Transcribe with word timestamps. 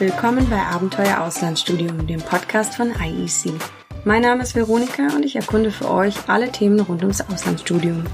Willkommen 0.00 0.48
bei 0.48 0.56
Abenteuer 0.56 1.20
Auslandsstudium, 1.20 2.06
dem 2.06 2.22
Podcast 2.22 2.74
von 2.74 2.88
IEC. 2.88 3.52
Mein 4.06 4.22
Name 4.22 4.42
ist 4.42 4.54
Veronika 4.54 5.08
und 5.14 5.26
ich 5.26 5.36
erkunde 5.36 5.70
für 5.70 5.90
euch 5.90 6.14
alle 6.26 6.50
Themen 6.50 6.80
rund 6.80 7.02
ums 7.02 7.20
Auslandsstudium. 7.20 8.04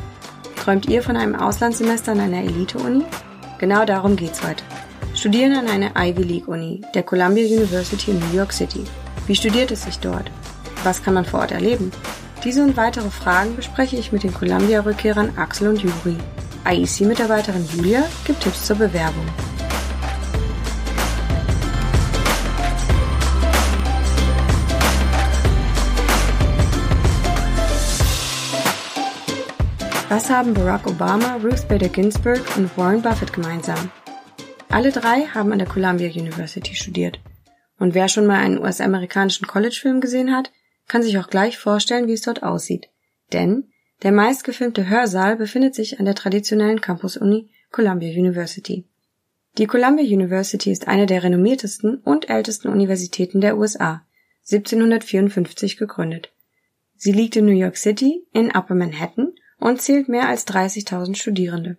Träumt 0.57 0.87
ihr 0.87 1.01
von 1.01 1.17
einem 1.17 1.37
Auslandssemester 1.37 2.11
an 2.11 2.19
einer 2.19 2.43
Elite-Uni? 2.43 3.05
Genau 3.61 3.85
darum 3.85 4.17
geht's 4.17 4.43
heute. 4.43 4.65
Studieren 5.15 5.53
an 5.53 5.69
einer 5.69 5.93
Ivy 5.97 6.25
League-Uni, 6.25 6.83
der 6.93 7.05
Columbia 7.05 7.47
University 7.47 8.11
in 8.11 8.19
New 8.19 8.37
York 8.37 8.53
City. 8.53 8.83
Wie 9.29 9.37
studiert 9.37 9.71
es 9.71 9.85
sich 9.85 10.01
dort? 10.01 10.29
Was 10.83 11.05
kann 11.05 11.15
man 11.15 11.25
vor 11.25 11.39
Ort 11.39 11.53
erleben? 11.53 11.93
Diese 12.43 12.65
und 12.65 12.77
weitere 12.77 13.11
Fragen 13.11 13.55
bespreche 13.55 13.95
ich 13.95 14.11
mit 14.11 14.25
den 14.25 14.35
Columbia-Rückkehrern 14.35 15.39
Axel 15.39 15.69
und 15.69 15.81
Juri. 15.81 16.17
IEC-Mitarbeiterin 16.65 17.65
Julia 17.77 18.03
gibt 18.25 18.41
Tipps 18.41 18.67
zur 18.67 18.75
Bewerbung. 18.75 19.27
Was 30.09 30.31
haben 30.31 30.55
Barack 30.55 30.87
Obama, 30.87 31.35
Ruth 31.43 31.67
Bader 31.67 31.89
Ginsburg 31.89 32.41
und 32.57 32.77
Warren 32.79 33.03
Buffett 33.03 33.33
gemeinsam? 33.33 33.91
Alle 34.69 34.93
drei 34.93 35.23
haben 35.23 35.51
an 35.51 35.59
der 35.59 35.67
Columbia 35.67 36.09
University 36.09 36.77
studiert. 36.77 37.19
Und 37.81 37.95
wer 37.97 38.09
schon 38.09 38.25
mal 38.25 38.39
einen 38.39 38.59
US-amerikanischen 38.59 39.49
College-Film 39.49 40.01
gesehen 40.01 40.33
hat, 40.33 40.53
kann 40.87 41.03
sich 41.03 41.19
auch 41.19 41.29
gleich 41.29 41.59
vorstellen, 41.59 42.07
wie 42.07 42.13
es 42.13 42.21
dort 42.21 42.45
aussieht. 42.45 42.89
Denn 43.33 43.65
der 44.05 44.13
meistgefilmte 44.13 44.89
Hörsaal 44.89 45.35
befindet 45.35 45.75
sich 45.75 45.99
an 45.99 46.05
der 46.05 46.15
traditionellen 46.15 46.81
Campus-Uni 46.81 47.51
Columbia 47.73 48.11
University. 48.11 48.85
Die 49.59 49.67
Columbia 49.67 50.05
University 50.05 50.71
ist 50.71 50.87
eine 50.87 51.07
der 51.07 51.25
renommiertesten 51.25 51.97
und 51.97 52.31
ältesten 52.31 52.69
Universitäten 52.69 53.41
der 53.41 53.59
USA, 53.59 54.07
1754 54.49 55.77
gegründet. 55.77 56.33
Sie 56.95 57.11
liegt 57.11 57.35
in 57.35 57.47
New 57.47 57.59
York 57.59 57.77
City, 57.77 58.25
in 58.33 58.55
Upper 58.55 58.77
Manhattan 58.77 59.33
und 59.59 59.81
zählt 59.81 60.09
mehr 60.09 60.29
als 60.29 60.47
30.000 60.47 61.17
Studierende. 61.17 61.77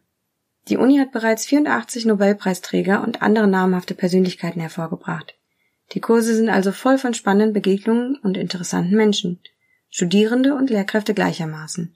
Die 0.67 0.77
Uni 0.77 0.97
hat 0.97 1.11
bereits 1.11 1.45
84 1.45 2.05
Nobelpreisträger 2.05 3.03
und 3.03 3.21
andere 3.21 3.47
namhafte 3.47 3.93
Persönlichkeiten 3.93 4.59
hervorgebracht. 4.59 5.35
Die 5.93 6.01
Kurse 6.01 6.35
sind 6.35 6.49
also 6.49 6.71
voll 6.71 6.97
von 6.97 7.13
spannenden 7.13 7.53
Begegnungen 7.53 8.17
und 8.17 8.35
interessanten 8.35 8.95
Menschen, 8.95 9.39
Studierende 9.89 10.55
und 10.55 10.69
Lehrkräfte 10.69 11.13
gleichermaßen. 11.13 11.95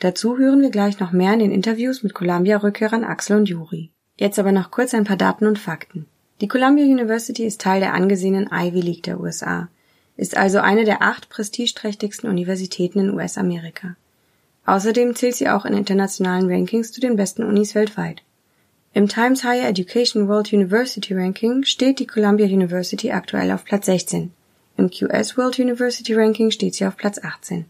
Dazu 0.00 0.36
hören 0.36 0.60
wir 0.60 0.70
gleich 0.70 1.00
noch 1.00 1.12
mehr 1.12 1.32
in 1.32 1.38
den 1.38 1.50
Interviews 1.50 2.02
mit 2.02 2.12
Columbia-Rückkehrern 2.12 3.04
Axel 3.04 3.38
und 3.38 3.48
Juri. 3.48 3.92
Jetzt 4.16 4.38
aber 4.38 4.52
noch 4.52 4.70
kurz 4.70 4.92
ein 4.92 5.04
paar 5.04 5.16
Daten 5.16 5.46
und 5.46 5.58
Fakten. 5.58 6.06
Die 6.40 6.48
Columbia 6.48 6.84
University 6.84 7.44
ist 7.44 7.60
Teil 7.60 7.80
der 7.80 7.94
angesehenen 7.94 8.50
Ivy 8.52 8.80
League 8.80 9.04
der 9.04 9.20
USA, 9.20 9.68
ist 10.16 10.36
also 10.36 10.58
eine 10.58 10.84
der 10.84 11.00
acht 11.02 11.30
prestigeträchtigsten 11.30 12.28
Universitäten 12.28 12.98
in 12.98 13.14
US-Amerika. 13.14 13.96
Außerdem 14.66 15.14
zählt 15.14 15.36
sie 15.36 15.48
auch 15.48 15.64
in 15.64 15.74
internationalen 15.74 16.50
Rankings 16.50 16.92
zu 16.92 17.00
den 17.00 17.16
besten 17.16 17.42
Unis 17.42 17.74
weltweit. 17.74 18.22
Im 18.94 19.08
Times 19.08 19.44
Higher 19.44 19.68
Education 19.68 20.28
World 20.28 20.52
University 20.52 21.14
Ranking 21.14 21.64
steht 21.64 21.98
die 21.98 22.06
Columbia 22.06 22.46
University 22.46 23.10
aktuell 23.10 23.50
auf 23.50 23.64
Platz 23.64 23.86
16. 23.86 24.32
Im 24.76 24.90
QS 24.90 25.36
World 25.36 25.58
University 25.58 26.14
Ranking 26.14 26.50
steht 26.50 26.74
sie 26.74 26.86
auf 26.86 26.96
Platz 26.96 27.18
18. 27.22 27.66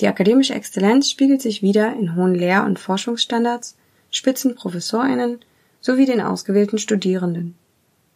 Die 0.00 0.06
akademische 0.06 0.54
Exzellenz 0.54 1.10
spiegelt 1.10 1.42
sich 1.42 1.62
wieder 1.62 1.94
in 1.94 2.16
hohen 2.16 2.34
Lehr- 2.34 2.64
und 2.64 2.78
Forschungsstandards, 2.78 3.76
spitzen 4.10 4.54
ProfessorInnen 4.54 5.40
sowie 5.80 6.06
den 6.06 6.20
ausgewählten 6.20 6.78
Studierenden. 6.78 7.54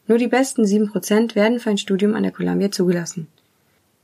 Nur 0.07 0.19
die 0.19 0.29
besten 0.29 0.65
sieben 0.65 0.89
Prozent 0.91 1.35
werden 1.35 1.59
für 1.59 1.71
ein 1.71 1.79
Studium 1.79 2.15
an 2.15 2.23
der 2.23 2.33
Columbia 2.33 2.71
zugelassen. 2.71 3.29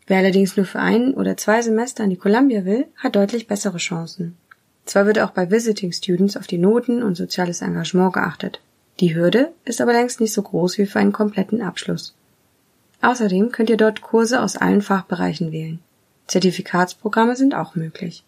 Wer 0.07 0.19
allerdings 0.19 0.57
nur 0.57 0.67
für 0.67 0.81
ein 0.81 1.15
oder 1.15 1.37
zwei 1.37 1.63
Semester 1.63 2.05
an 2.05 2.11
die 2.11 2.17
Columbia 2.17 2.65
will, 2.65 2.87
hat 2.97 3.17
deutlich 3.17 3.47
bessere 3.47 3.79
Chancen. 3.79 4.37
Zwar 4.85 5.07
wird 5.07 5.19
auch 5.21 5.31
bei 5.31 5.51
Visiting 5.51 5.93
Students 5.93 6.37
auf 6.37 6.47
die 6.47 6.59
Noten 6.59 7.03
und 7.03 7.17
soziales 7.17 7.63
Engagement 7.63 8.13
geachtet. 8.13 8.61
Die 9.01 9.15
Hürde 9.15 9.53
ist 9.65 9.81
aber 9.81 9.93
längst 9.93 10.21
nicht 10.21 10.33
so 10.33 10.43
groß 10.43 10.79
wie 10.79 10.87
für 10.87 10.99
einen 10.99 11.13
kompletten 11.13 11.63
Abschluss. 11.63 12.15
Außerdem 13.01 13.53
könnt 13.53 13.71
ihr 13.71 13.77
dort 13.77 14.03
Kurse 14.03 14.43
aus 14.43 14.57
allen 14.57 14.83
Fachbereichen 14.83 15.53
wählen. 15.53 15.81
Zertifikatsprogramme 16.27 17.37
sind 17.37 17.55
auch 17.55 17.75
möglich. 17.75 18.25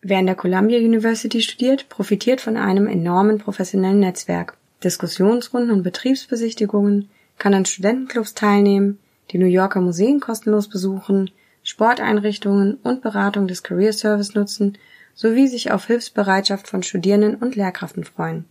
Wer 0.00 0.18
an 0.18 0.26
der 0.26 0.34
Columbia 0.34 0.78
University 0.78 1.40
studiert, 1.40 1.88
profitiert 1.88 2.40
von 2.40 2.56
einem 2.56 2.86
enormen 2.86 3.38
professionellen 3.38 4.00
Netzwerk. 4.00 4.56
Diskussionsrunden 4.82 5.70
und 5.70 5.82
Betriebsbesichtigungen, 5.82 7.08
kann 7.38 7.54
an 7.54 7.64
Studentenclubs 7.64 8.34
teilnehmen, 8.34 8.98
die 9.30 9.38
New 9.38 9.46
Yorker 9.46 9.80
Museen 9.80 10.20
kostenlos 10.20 10.68
besuchen, 10.68 11.30
Sporteinrichtungen 11.62 12.74
und 12.82 13.02
Beratung 13.02 13.48
des 13.48 13.62
Career 13.62 13.92
Service 13.92 14.34
nutzen 14.34 14.76
sowie 15.14 15.48
sich 15.48 15.70
auf 15.70 15.86
Hilfsbereitschaft 15.86 16.68
von 16.68 16.82
Studierenden 16.82 17.36
und 17.36 17.56
Lehrkräften 17.56 18.04
freuen. 18.04 18.44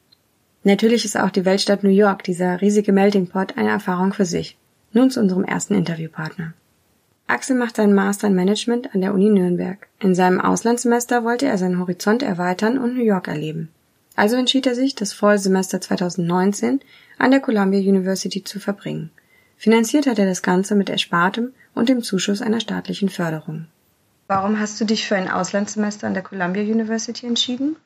Natürlich 0.64 1.04
ist 1.04 1.18
auch 1.18 1.30
die 1.30 1.46
Weltstadt 1.46 1.84
New 1.84 1.90
York, 1.90 2.24
dieser 2.24 2.62
riesige 2.62 2.94
Melting 2.94 3.28
Pot, 3.28 3.58
eine 3.58 3.70
Erfahrung 3.70 4.14
für 4.14 4.26
sich. 4.26 4.58
Nun 4.94 5.12
zu 5.12 5.20
unserem 5.20 5.44
ersten 5.44 5.76
Interviewpartner. 5.76 6.54
Axel 7.28 7.58
macht 7.58 7.76
seinen 7.76 7.94
Master 7.94 8.28
in 8.28 8.36
Management 8.36 8.94
an 8.94 9.02
der 9.02 9.14
Uni 9.14 9.30
Nürnberg. 9.30 9.88
In 10.00 10.16
seinem 10.16 10.40
Auslandssemester 10.40 11.24
wollte 11.24 11.48
er 11.48 11.58
seinen 11.58 11.80
Horizont 11.80 12.24
erweitern 12.24 12.78
und 12.78 12.96
New 12.96 13.04
York 13.04 13.28
erleben. 13.28 13.70
Also 14.16 14.36
entschied 14.36 14.68
er 14.68 14.76
sich, 14.76 14.96
das 14.96 15.14
Vollsemester 15.14 15.82
2019 15.82 16.82
an 17.18 17.32
der 17.32 17.40
Columbia 17.40 17.80
University 17.80 18.44
zu 18.44 18.60
verbringen. 18.60 19.10
Finanziert 19.64 20.08
hat 20.08 20.20
er 20.20 20.26
das 20.26 20.44
Ganze 20.44 20.76
mit 20.76 20.90
Erspartem 20.90 21.54
und 21.74 21.88
dem 21.88 22.02
Zuschuss 22.02 22.42
einer 22.42 22.60
staatlichen 22.60 23.08
Förderung. 23.08 23.68
Warum 24.28 24.60
hast 24.60 24.82
du 24.82 24.84
dich 24.84 25.08
für 25.08 25.16
ein 25.16 25.32
Auslandssemester 25.32 26.06
an 26.06 26.14
der 26.14 26.22
Columbia 26.22 26.64
University 26.64 27.26
entschieden? 27.26 27.78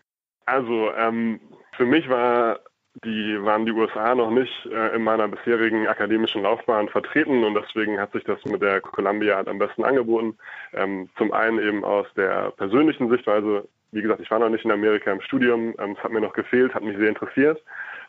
Also 0.48 0.92
ähm, 0.98 1.40
für 1.76 1.86
mich 1.86 2.10
war 2.10 2.62
die, 3.06 3.38
waren 3.44 3.68
die 3.68 3.74
USA 3.74 4.16
noch 4.16 4.32
nicht 4.32 4.52
äh, 4.66 4.96
in 4.96 5.04
meiner 5.04 5.28
bisherigen 5.28 5.86
akademischen 5.88 6.42
Laufbahn 6.42 6.90
vertreten 6.90 7.44
und 7.44 7.54
deswegen 7.54 8.00
hat 8.00 8.12
sich 8.12 8.24
das 8.24 8.44
mit 8.46 8.64
der 8.64 8.82
Columbia 8.82 9.36
halt 9.36 9.48
am 9.48 9.60
besten 9.60 9.84
angeboten. 9.84 10.36
Ähm, 10.74 11.10
zum 11.16 11.32
einen 11.32 11.60
eben 11.60 11.84
aus 11.84 12.08
der 12.16 12.54
persönlichen 12.58 13.08
Sichtweise. 13.12 13.68
Wie 13.92 14.02
gesagt, 14.02 14.22
ich 14.22 14.32
war 14.32 14.40
noch 14.40 14.50
nicht 14.50 14.66
in 14.66 14.72
Amerika 14.72 15.12
im 15.12 15.22
Studium, 15.22 15.76
ähm, 15.78 15.96
es 15.96 16.04
hat 16.04 16.12
mir 16.12 16.22
noch 16.22 16.34
gefehlt, 16.34 16.74
hat 16.74 16.82
mich 16.82 16.98
sehr 16.98 17.10
interessiert. 17.10 17.62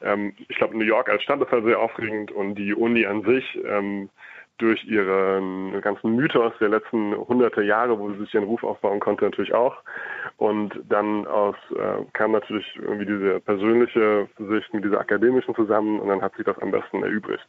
Ähm, 0.03 0.35
ich 0.49 0.57
glaube, 0.57 0.77
New 0.77 0.85
York 0.85 1.09
als 1.09 1.23
Stadt 1.23 1.41
ist 1.41 1.51
halt 1.51 1.65
sehr 1.65 1.81
aufregend 1.81 2.31
und 2.33 2.55
die 2.55 2.75
Uni 2.75 3.07
an 3.07 3.23
sich 3.23 3.59
ähm, 3.65 4.11
durch 4.59 4.85
ihren 4.85 5.81
ganzen 5.83 6.17
Mythos 6.17 6.53
der 6.61 6.69
letzten 6.69 7.15
hunderte 7.15 7.63
Jahre, 7.63 7.99
wo 7.99 8.11
sie 8.11 8.19
sich 8.19 8.35
ihren 8.35 8.45
Ruf 8.45 8.65
aufbauen 8.65 9.01
konnte, 9.01 9.25
natürlich 9.25 9.55
auch. 9.55 9.77
Und 10.37 10.73
dann 10.89 11.27
aus 11.27 11.55
äh, 11.71 12.05
kam 12.13 12.33
natürlich 12.33 12.67
irgendwie 12.77 13.07
diese 13.07 13.41
persönliche 13.41 14.29
Sicht 14.37 14.75
mit 14.75 14.85
dieser 14.85 15.01
akademischen 15.01 15.55
zusammen 15.55 16.01
und 16.01 16.09
dann 16.09 16.23
hat 16.23 16.35
sich 16.35 16.45
das 16.45 16.59
am 16.59 16.73
besten 16.73 17.03
erübrigt. 17.03 17.47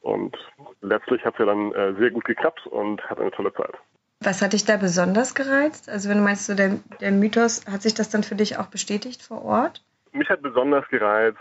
Und 0.00 0.34
letztlich 0.80 1.24
hat 1.24 1.34
es 1.34 1.40
ja 1.40 1.46
dann 1.46 1.72
äh, 1.72 1.94
sehr 1.98 2.10
gut 2.10 2.24
geklappt 2.24 2.66
und 2.66 3.02
hat 3.08 3.20
eine 3.20 3.30
tolle 3.30 3.52
Zeit. 3.52 3.74
Was 4.20 4.42
hat 4.42 4.52
dich 4.54 4.64
da 4.64 4.76
besonders 4.76 5.34
gereizt? 5.34 5.88
Also 5.88 6.08
wenn 6.08 6.18
du 6.18 6.24
meinst, 6.24 6.46
so 6.46 6.54
der, 6.54 6.78
der 7.00 7.12
Mythos, 7.12 7.64
hat 7.66 7.82
sich 7.82 7.94
das 7.94 8.10
dann 8.10 8.22
für 8.22 8.34
dich 8.34 8.58
auch 8.58 8.66
bestätigt 8.66 9.22
vor 9.22 9.42
Ort? 9.44 9.82
Mich 10.12 10.28
hat 10.28 10.42
besonders 10.42 10.86
gereizt, 10.88 11.38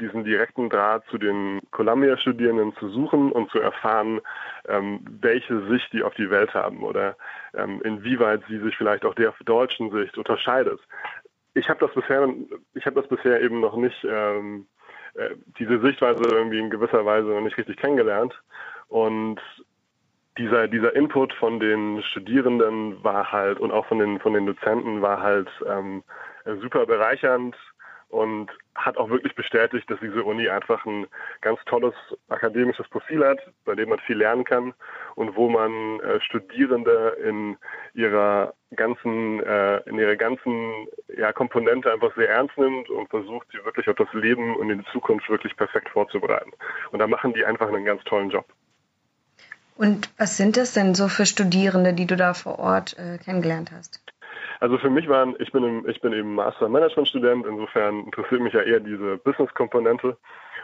diesen 0.00 0.24
direkten 0.24 0.68
Draht 0.70 1.04
zu 1.10 1.18
den 1.18 1.60
Columbia-Studierenden 1.70 2.74
zu 2.76 2.88
suchen 2.88 3.32
und 3.32 3.50
zu 3.50 3.60
erfahren, 3.60 4.20
ähm, 4.68 5.00
welche 5.20 5.66
Sicht 5.68 5.92
die 5.92 6.02
auf 6.02 6.14
die 6.14 6.30
Welt 6.30 6.54
haben 6.54 6.82
oder 6.82 7.16
ähm, 7.54 7.80
inwieweit 7.84 8.42
sie 8.48 8.58
sich 8.58 8.76
vielleicht 8.76 9.04
auch 9.04 9.14
der 9.14 9.34
deutschen 9.44 9.90
Sicht 9.90 10.16
unterscheidet. 10.16 10.80
Ich 11.54 11.68
habe 11.68 11.80
das 11.84 11.94
bisher, 11.94 12.28
ich 12.74 12.86
habe 12.86 13.00
das 13.00 13.08
bisher 13.08 13.40
eben 13.40 13.60
noch 13.60 13.76
nicht 13.76 14.04
ähm, 14.04 14.66
äh, 15.14 15.30
diese 15.58 15.80
Sichtweise 15.80 16.22
irgendwie 16.30 16.58
in 16.58 16.70
gewisser 16.70 17.04
Weise 17.04 17.28
noch 17.28 17.40
nicht 17.40 17.58
richtig 17.58 17.76
kennengelernt 17.76 18.40
und 18.88 19.40
dieser, 20.38 20.68
dieser 20.68 20.94
Input 20.94 21.32
von 21.34 21.58
den 21.58 22.02
Studierenden 22.02 23.02
war 23.02 23.32
halt 23.32 23.58
und 23.58 23.72
auch 23.72 23.86
von 23.86 23.98
den, 23.98 24.20
von 24.20 24.34
den 24.34 24.46
Dozenten 24.46 25.02
war 25.02 25.20
halt 25.20 25.48
ähm, 25.66 26.04
super 26.62 26.86
bereichernd 26.86 27.56
und 28.08 28.50
hat 28.74 28.96
auch 28.96 29.10
wirklich 29.10 29.34
bestätigt, 29.34 29.90
dass 29.90 30.00
diese 30.00 30.24
Uni 30.24 30.48
einfach 30.48 30.84
ein 30.86 31.06
ganz 31.40 31.60
tolles 31.66 31.94
akademisches 32.28 32.88
Profil 32.88 33.24
hat, 33.24 33.38
bei 33.64 33.74
dem 33.74 33.90
man 33.90 33.98
viel 34.00 34.16
lernen 34.16 34.44
kann 34.44 34.72
und 35.14 35.36
wo 35.36 35.48
man 35.48 36.00
äh, 36.00 36.20
Studierende 36.20 37.16
in 37.22 37.56
ihrer 37.94 38.54
ganzen, 38.74 39.42
äh, 39.42 39.78
in 39.88 39.98
ihrer 39.98 40.16
ganzen 40.16 40.86
ja, 41.16 41.32
Komponente 41.32 41.92
einfach 41.92 42.14
sehr 42.16 42.30
ernst 42.30 42.56
nimmt 42.56 42.88
und 42.88 43.08
versucht, 43.10 43.46
sie 43.52 43.64
wirklich 43.64 43.88
auf 43.88 43.96
das 43.96 44.12
Leben 44.12 44.56
und 44.56 44.70
in 44.70 44.78
die 44.78 44.92
Zukunft 44.92 45.28
wirklich 45.28 45.56
perfekt 45.56 45.90
vorzubereiten. 45.90 46.52
Und 46.92 47.00
da 47.00 47.06
machen 47.06 47.34
die 47.34 47.44
einfach 47.44 47.68
einen 47.68 47.84
ganz 47.84 48.02
tollen 48.04 48.30
Job. 48.30 48.46
Und 49.76 50.10
was 50.18 50.36
sind 50.36 50.56
das 50.56 50.72
denn 50.72 50.94
so 50.94 51.08
für 51.08 51.24
Studierende, 51.24 51.92
die 51.92 52.06
du 52.06 52.16
da 52.16 52.34
vor 52.34 52.58
Ort 52.58 52.98
äh, 52.98 53.18
kennengelernt 53.18 53.70
hast? 53.70 54.00
Also 54.60 54.78
für 54.78 54.90
mich 54.90 55.08
waren, 55.08 55.36
ich 55.38 55.52
bin, 55.52 55.64
im, 55.64 55.88
ich 55.88 56.00
bin 56.00 56.12
eben 56.12 56.34
Master 56.34 56.68
Management 56.68 57.08
Student, 57.08 57.46
insofern 57.46 58.04
interessiert 58.04 58.40
mich 58.40 58.52
ja 58.52 58.62
eher 58.62 58.80
diese 58.80 59.18
Business-Komponente. 59.18 60.16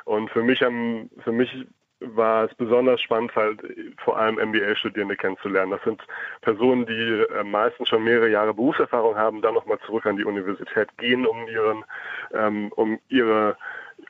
Und 0.04 0.30
für 0.30 0.42
mich 0.42 0.62
haben, 0.62 1.10
für 1.22 1.32
mich 1.32 1.66
war 2.00 2.44
es 2.44 2.54
besonders 2.56 3.00
spannend, 3.00 3.34
halt 3.34 3.60
vor 3.98 4.18
allem 4.18 4.36
MBA-Studierende 4.36 5.16
kennenzulernen. 5.16 5.70
Das 5.70 5.82
sind 5.84 6.02
Personen, 6.42 6.86
die 6.86 6.92
äh, 6.92 7.44
meistens 7.44 7.88
schon 7.88 8.04
mehrere 8.04 8.28
Jahre 8.28 8.52
Berufserfahrung 8.52 9.16
haben, 9.16 9.42
dann 9.42 9.54
nochmal 9.54 9.78
zurück 9.86 10.06
an 10.06 10.16
die 10.16 10.24
Universität 10.24 10.88
gehen, 10.98 11.26
um 11.26 11.46
ihren, 11.48 11.84
ähm, 12.32 12.72
um 12.76 12.98
ihre 13.08 13.56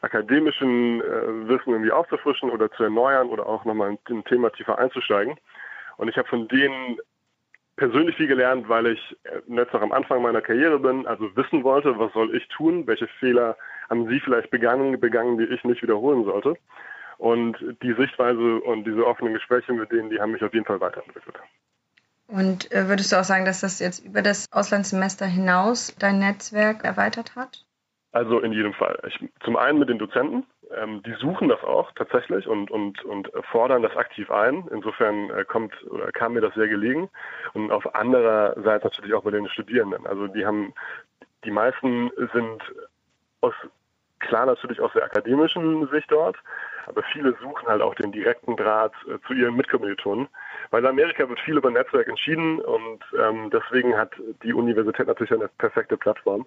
akademischen 0.01 1.03
äh, 1.03 1.49
Wissen 1.49 1.71
irgendwie 1.71 1.93
aufzufrischen 1.93 2.51
oder 2.51 2.71
zu 2.73 2.85
erneuern 2.85 3.29
oder 3.29 3.47
auch 3.47 3.65
nochmal 3.65 3.97
in 4.09 4.19
ein 4.19 4.25
Thema 4.25 4.51
tiefer 4.51 4.79
einzusteigen. 4.79 5.37
Und 5.97 6.09
ich 6.09 6.17
habe 6.17 6.29
von 6.29 6.49
denen 6.49 6.99
persönlich 7.77 8.17
viel 8.17 8.27
gelernt, 8.27 8.69
weil 8.69 8.87
ich 8.87 9.17
jetzt 9.47 9.73
noch 9.73 9.83
am 9.83 9.93
Anfang 9.93 10.23
meiner 10.23 10.41
Karriere 10.41 10.79
bin, 10.79 11.07
also 11.07 11.35
wissen 11.37 11.65
wollte, 11.65 11.99
was 11.99 12.13
soll 12.13 12.35
ich 12.35 12.47
tun, 12.49 12.87
welche 12.87 13.09
Fehler 13.19 13.57
haben 13.91 14.09
Sie 14.09 14.21
vielleicht 14.21 14.51
begangen, 14.51 14.99
begangen, 15.01 15.39
die 15.39 15.45
ich 15.45 15.65
nicht 15.65 15.83
wiederholen 15.83 16.25
sollte. 16.25 16.57
Und 17.19 17.57
die 17.83 17.95
Sichtweise 17.95 18.61
und 18.61 18.85
diese 18.85 19.07
offenen 19.07 19.35
Gespräche 19.35 19.73
mit 19.73 19.93
denen, 19.93 20.11
die 20.11 20.21
haben 20.21 20.33
mich 20.33 20.43
auf 20.43 20.53
jeden 20.53 20.67
Fall 20.67 20.81
weiterentwickelt. 20.81 21.37
Und 22.27 22.73
äh, 22.73 22.89
würdest 22.89 23.13
du 23.13 23.17
auch 23.17 23.25
sagen, 23.25 23.45
dass 23.45 23.61
das 23.61 23.79
jetzt 23.81 24.05
über 24.05 24.23
das 24.23 24.47
Auslandssemester 24.51 25.27
hinaus 25.27 25.95
dein 25.99 26.19
Netzwerk 26.19 26.85
erweitert 26.85 27.37
hat? 27.37 27.65
Also 28.13 28.41
in 28.41 28.53
jedem 28.53 28.73
Fall. 28.73 28.99
Ich, 29.07 29.19
zum 29.45 29.57
einen 29.57 29.79
mit 29.79 29.89
den 29.89 29.99
Dozenten, 29.99 30.47
ähm, 30.77 31.03
die 31.03 31.15
suchen 31.15 31.49
das 31.49 31.63
auch 31.63 31.93
tatsächlich 31.93 32.47
und, 32.47 32.71
und, 32.71 33.05
und 33.05 33.31
fordern 33.51 33.83
das 33.83 33.97
aktiv 33.97 34.31
ein. 34.31 34.69
Insofern 34.71 35.31
äh, 35.31 35.45
kommt 35.45 35.73
kam 36.13 36.35
mir 36.35 36.41
das 36.41 36.55
sehr 36.55 36.69
gelegen. 36.69 37.11
Und 37.53 37.71
auf 37.71 37.95
anderer 37.95 38.55
Seite 38.63 38.87
natürlich 38.87 39.15
auch 39.15 39.25
bei 39.25 39.31
den 39.31 39.49
Studierenden. 39.49 40.07
Also 40.07 40.27
die 40.27 40.45
haben, 40.47 40.75
die 41.45 41.51
meisten 41.51 42.11
sind 42.33 42.63
aus 43.41 43.55
klar 44.21 44.47
natürlich 44.47 44.81
aus 44.81 44.93
der 44.95 45.05
akademischen 45.05 45.87
Sicht 45.91 46.11
dort, 46.11 46.37
aber 46.87 47.03
viele 47.13 47.37
suchen 47.41 47.69
halt 47.69 47.83
auch 47.83 47.95
den 47.95 48.13
direkten 48.13 48.57
Draht 48.57 48.95
äh, 49.07 49.19
zu 49.27 49.35
ihren 49.35 49.57
Mitkommilitonen. 49.57 50.29
Weil 50.71 50.81
in 50.83 50.89
Amerika 50.89 51.29
wird 51.29 51.41
viel 51.41 51.57
über 51.57 51.71
Netzwerk 51.71 52.09
entschieden 52.09 52.59
und 52.61 53.05
ähm, 53.19 53.51
deswegen 53.51 53.97
hat 53.97 54.13
die 54.43 54.55
Universität 54.55 55.07
natürlich 55.07 55.33
eine 55.33 55.49
perfekte 55.59 55.97
Plattform. 55.97 56.47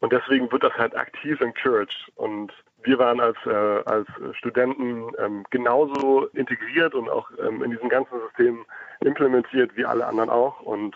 Und 0.00 0.12
deswegen 0.12 0.50
wird 0.52 0.62
das 0.62 0.74
halt 0.74 0.94
aktiv 0.94 1.40
encouraged. 1.40 2.12
Und 2.16 2.52
wir 2.82 2.98
waren 2.98 3.20
als, 3.20 3.36
äh, 3.46 3.82
als 3.84 4.06
Studenten 4.36 5.10
ähm, 5.18 5.44
genauso 5.50 6.26
integriert 6.34 6.94
und 6.94 7.08
auch 7.08 7.30
ähm, 7.38 7.62
in 7.62 7.70
diesem 7.70 7.88
ganzen 7.88 8.20
System 8.26 8.64
implementiert 9.00 9.76
wie 9.76 9.84
alle 9.84 10.06
anderen 10.06 10.30
auch. 10.30 10.60
Und 10.60 10.94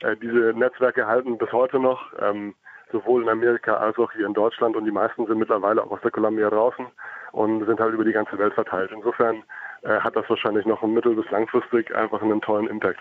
äh, 0.00 0.16
diese 0.16 0.52
Netzwerke 0.56 1.06
halten 1.06 1.38
bis 1.38 1.50
heute 1.52 1.78
noch, 1.78 2.12
ähm, 2.20 2.54
sowohl 2.92 3.22
in 3.22 3.28
Amerika 3.28 3.76
als 3.76 3.98
auch 3.98 4.12
hier 4.12 4.26
in 4.26 4.34
Deutschland. 4.34 4.76
Und 4.76 4.84
die 4.84 4.90
meisten 4.90 5.26
sind 5.26 5.38
mittlerweile 5.38 5.82
auch 5.82 5.90
aus 5.90 6.00
der 6.02 6.10
Columbia 6.10 6.50
draußen 6.50 6.86
und 7.32 7.66
sind 7.66 7.80
halt 7.80 7.94
über 7.94 8.04
die 8.04 8.12
ganze 8.12 8.38
Welt 8.38 8.54
verteilt. 8.54 8.90
Insofern 8.92 9.42
äh, 9.82 10.00
hat 10.00 10.14
das 10.14 10.28
wahrscheinlich 10.28 10.66
noch 10.66 10.82
mittel- 10.82 11.16
bis 11.16 11.28
langfristig 11.30 11.94
einfach 11.94 12.22
einen 12.22 12.40
tollen 12.40 12.68
Impact. 12.68 13.00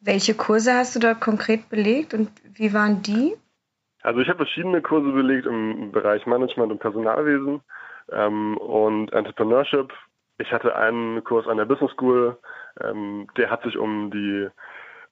Welche 0.00 0.34
Kurse 0.34 0.72
hast 0.72 0.96
du 0.96 1.00
da 1.00 1.12
konkret 1.12 1.68
belegt 1.68 2.14
und 2.14 2.30
wie 2.54 2.72
waren 2.72 3.02
die? 3.02 3.36
Also 4.02 4.20
ich 4.20 4.28
habe 4.28 4.38
verschiedene 4.38 4.80
Kurse 4.80 5.10
belegt 5.12 5.46
im 5.46 5.92
Bereich 5.92 6.26
Management 6.26 6.72
und 6.72 6.78
Personalwesen 6.78 7.60
ähm, 8.12 8.56
und 8.56 9.12
Entrepreneurship. 9.12 9.92
Ich 10.38 10.52
hatte 10.52 10.74
einen 10.74 11.22
Kurs 11.22 11.46
an 11.46 11.58
der 11.58 11.66
Business 11.66 11.92
School, 11.92 12.38
ähm, 12.82 13.26
der 13.36 13.50
hat 13.50 13.62
sich 13.62 13.76
um 13.76 14.10
die 14.10 14.48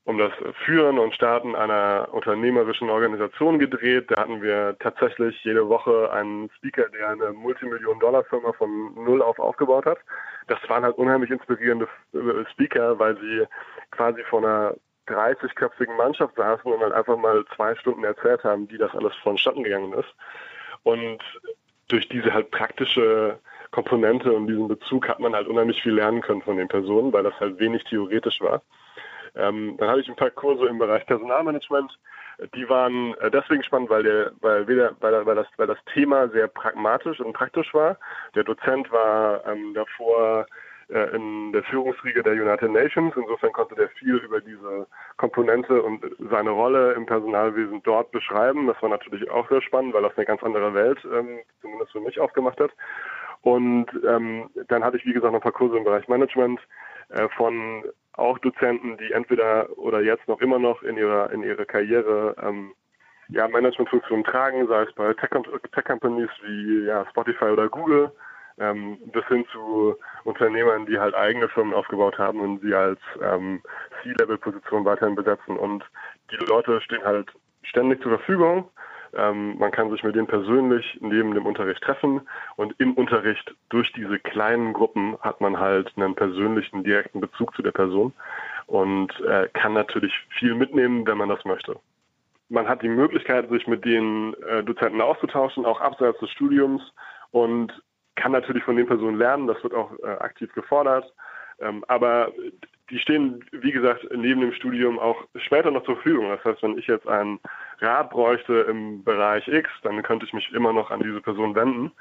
um 0.09 0.17
das 0.17 0.33
Führen 0.65 0.99
und 0.99 1.15
Starten 1.15 1.55
einer 1.55 2.09
unternehmerischen 2.13 2.89
Organisation 2.89 3.59
gedreht. 3.59 4.07
Da 4.11 4.23
hatten 4.23 4.41
wir 4.41 4.75
tatsächlich 4.79 5.39
jede 5.45 5.69
Woche 5.69 6.11
einen 6.11 6.49
Speaker, 6.57 6.89
der 6.89 7.11
eine 7.11 7.33
Multimillion-Dollar-Firma 7.35 8.53
von 8.55 8.95
Null 8.95 9.21
auf 9.21 9.39
aufgebaut 9.39 9.85
hat. 9.85 9.99
Das 10.47 10.59
waren 10.69 10.83
halt 10.83 10.97
unheimlich 10.97 11.31
inspirierende 11.31 11.87
Speaker, 12.53 12.99
weil 12.99 13.19
sie 13.19 13.47
quasi 13.91 14.23
vor 14.31 14.39
einer 14.39 14.77
30-köpfigen 15.09 15.97
Mannschaft 15.97 16.37
saßen 16.37 16.71
und 16.71 16.81
halt 16.81 16.93
einfach 16.93 17.17
mal 17.17 17.45
zwei 17.57 17.75
Stunden 17.75 18.05
erzählt 18.05 18.45
haben, 18.45 18.71
wie 18.71 18.79
das 18.79 18.95
alles 18.95 19.15
vonstatten 19.23 19.65
gegangen 19.65 19.93
ist. 19.93 20.15
Und 20.83 21.23
durch 21.89 22.09
diese 22.09 22.33
halt 22.33 22.51
praktische 22.51 23.39
Komponente 23.71 24.33
und 24.33 24.47
diesen 24.47 24.69
Bezug 24.69 25.09
hat 25.09 25.21
man 25.21 25.35
halt 25.35 25.49
unheimlich 25.49 25.83
viel 25.83 25.95
lernen 25.95 26.21
können 26.21 26.43
von 26.43 26.57
den 26.57 26.69
Personen, 26.69 27.13
weil 27.13 27.25
das 27.25 27.39
halt 27.41 27.59
wenig 27.59 27.85
theoretisch 27.85 28.41
war. 28.41 28.63
Ähm, 29.35 29.77
dann 29.79 29.89
hatte 29.89 30.01
ich 30.01 30.09
ein 30.09 30.17
paar 30.17 30.31
Kurse 30.31 30.67
im 30.67 30.79
Bereich 30.79 31.05
Personalmanagement. 31.07 31.99
Die 32.55 32.69
waren 32.69 33.15
äh, 33.15 33.31
deswegen 33.31 33.63
spannend, 33.63 33.91
weil 33.91 34.03
der, 34.03 34.33
weil 34.41 34.67
weder, 34.69 34.95
weil, 35.01 35.27
weil 35.27 35.37
das, 35.37 35.47
weil 35.57 35.67
das 35.67 35.79
Thema 35.93 36.29
sehr 36.29 36.49
pragmatisch 36.49 37.21
und 37.21 37.33
praktisch 37.33 37.75
war. 37.75 37.99
Der 38.35 38.45
Dozent 38.45 38.91
war 38.91 39.45
ähm, 39.47 39.75
davor 39.75 40.47
in 40.89 41.53
der 41.53 41.63
Führungsriege 41.65 42.23
der 42.23 42.33
United 42.33 42.71
Nations. 42.71 43.15
Insofern 43.17 43.53
konnte 43.53 43.75
der 43.75 43.89
viel 43.91 44.17
über 44.17 44.41
diese 44.41 44.87
Komponente 45.17 45.83
und 45.83 46.05
seine 46.31 46.51
Rolle 46.51 46.93
im 46.93 47.05
Personalwesen 47.05 47.83
dort 47.83 48.11
beschreiben. 48.11 48.67
Das 48.67 48.81
war 48.83 48.89
natürlich 48.89 49.31
auch 49.31 49.49
sehr 49.49 49.61
spannend, 49.61 49.95
weil 49.95 50.03
das 50.03 50.17
eine 50.17 50.27
ganz 50.27 50.43
andere 50.43 50.73
Welt 50.73 50.99
ähm, 51.05 51.41
zumindest 51.61 51.93
für 51.93 52.01
mich 52.01 52.19
aufgemacht 52.19 52.59
hat. 52.59 52.71
Und 53.43 53.87
ähm, 54.07 54.51
dann 54.69 54.83
hatte 54.83 54.97
ich, 54.97 55.05
wie 55.05 55.13
gesagt, 55.13 55.33
noch 55.33 55.41
ein 55.41 55.43
paar 55.43 55.53
Kurse 55.53 55.77
im 55.77 55.85
Bereich 55.85 56.09
Management 56.09 56.61
äh, 57.11 57.29
von 57.37 57.85
auch 58.13 58.39
Dozenten, 58.39 58.97
die 58.97 59.13
entweder 59.13 59.69
oder 59.79 60.01
jetzt 60.01 60.27
noch 60.27 60.41
immer 60.41 60.59
noch 60.59 60.83
in 60.83 60.97
ihrer 60.97 61.31
in 61.31 61.43
ihrer 61.43 61.65
Karriere 61.65 62.35
ähm, 62.43 62.73
ja, 63.29 63.47
Managementfunktionen 63.47 64.25
tragen, 64.25 64.67
sei 64.67 64.83
es 64.83 64.93
bei 64.95 65.13
Tech-Companies 65.13 66.31
Tech 66.31 66.49
wie 66.49 66.85
ja, 66.87 67.07
Spotify 67.11 67.47
oder 67.47 67.69
Google 67.69 68.11
ähm, 68.61 68.99
bis 69.13 69.25
hin 69.27 69.45
zu 69.53 69.97
Unternehmern, 70.25 70.87
die 70.87 70.99
halt 70.99 71.15
eigene 71.15 71.49
Firmen 71.49 71.75
aufgebaut 71.75 72.19
haben 72.19 72.41
und 72.41 72.61
sie 72.61 72.75
als 72.75 73.01
ähm, 73.23 73.63
C-Level-Position 74.03 74.85
weiterhin 74.85 75.15
besetzen. 75.15 75.57
Und 75.57 75.85
die 76.31 76.45
Leute 76.47 76.81
stehen 76.81 77.05
halt 77.05 77.31
ständig 77.63 78.03
zur 78.03 78.19
Verfügung. 78.19 78.69
Ähm, 79.17 79.57
man 79.59 79.71
kann 79.71 79.91
sich 79.91 80.03
mit 80.03 80.15
denen 80.15 80.27
persönlich 80.27 80.99
neben 81.01 81.35
dem 81.35 81.47
Unterricht 81.47 81.83
treffen 81.83 82.21
und 82.57 82.75
im 82.79 82.95
Unterricht 82.95 83.55
durch 83.71 83.91
diese 83.93 84.19
kleinen 84.19 84.75
Gruppen 84.75 85.17
hat 85.21 85.41
man 85.41 85.59
halt 85.59 85.93
einen 85.97 86.15
persönlichen, 86.15 86.85
direkten 86.85 87.21
Bezug 87.21 87.55
zu 87.57 87.63
der 87.63 87.73
Person 87.73 88.13
und 88.67 89.19
äh, 89.21 89.49
kann 89.55 89.73
natürlich 89.73 90.13
viel 90.39 90.55
mitnehmen, 90.55 91.07
wenn 91.07 91.17
man 91.17 91.31
das 91.31 91.45
möchte. 91.47 91.77
Man 92.51 92.69
hat 92.69 92.83
die 92.83 92.89
Möglichkeit, 92.89 93.49
sich 93.49 93.67
mit 93.67 93.85
den 93.85 94.35
äh, 94.47 94.63
Dozenten 94.63 95.01
auszutauschen, 95.01 95.65
auch 95.65 95.81
abseits 95.81 96.19
des 96.21 96.31
Studiums 96.31 96.83
und 97.31 97.73
kann 98.19 98.33
natürlich 98.33 98.65
von 98.65 98.77
den 98.77 98.87
Personen 98.87 99.19
lernen, 99.19 99.47
das 99.47 99.63
wird 99.63 99.75
auch 99.75 99.93
äh, 100.03 100.07
aktiv 100.07 100.53
gefordert. 100.53 101.13
Ähm, 101.61 101.85
aber 101.89 102.33
die 102.91 102.99
stehen, 102.99 103.45
wie 103.53 103.73
gesagt, 103.73 104.07
neben 104.15 104.41
dem 104.41 104.53
Studium 104.53 104.99
auch 104.99 105.17
später 105.37 105.71
noch 105.71 105.85
zur 105.85 105.97
Verfügung. 105.97 106.29
Das 106.29 106.45
heißt, 106.45 106.63
wenn 106.63 106.79
ich 106.79 106.87
jetzt 106.87 107.07
einen 107.07 107.39
Rat 107.81 108.11
bräuchte 108.11 108.61
im 108.61 109.05
Bereich 109.05 109.47
X, 109.49 109.69
dann 109.83 110.03
könnte 110.03 110.27
ich 110.27 110.33
mich 110.33 110.53
immer 110.53 110.73
noch 110.73 110.91
an 110.91 111.01
diese 111.01 111.21
Person 111.21 111.55
wenden. 111.55 111.93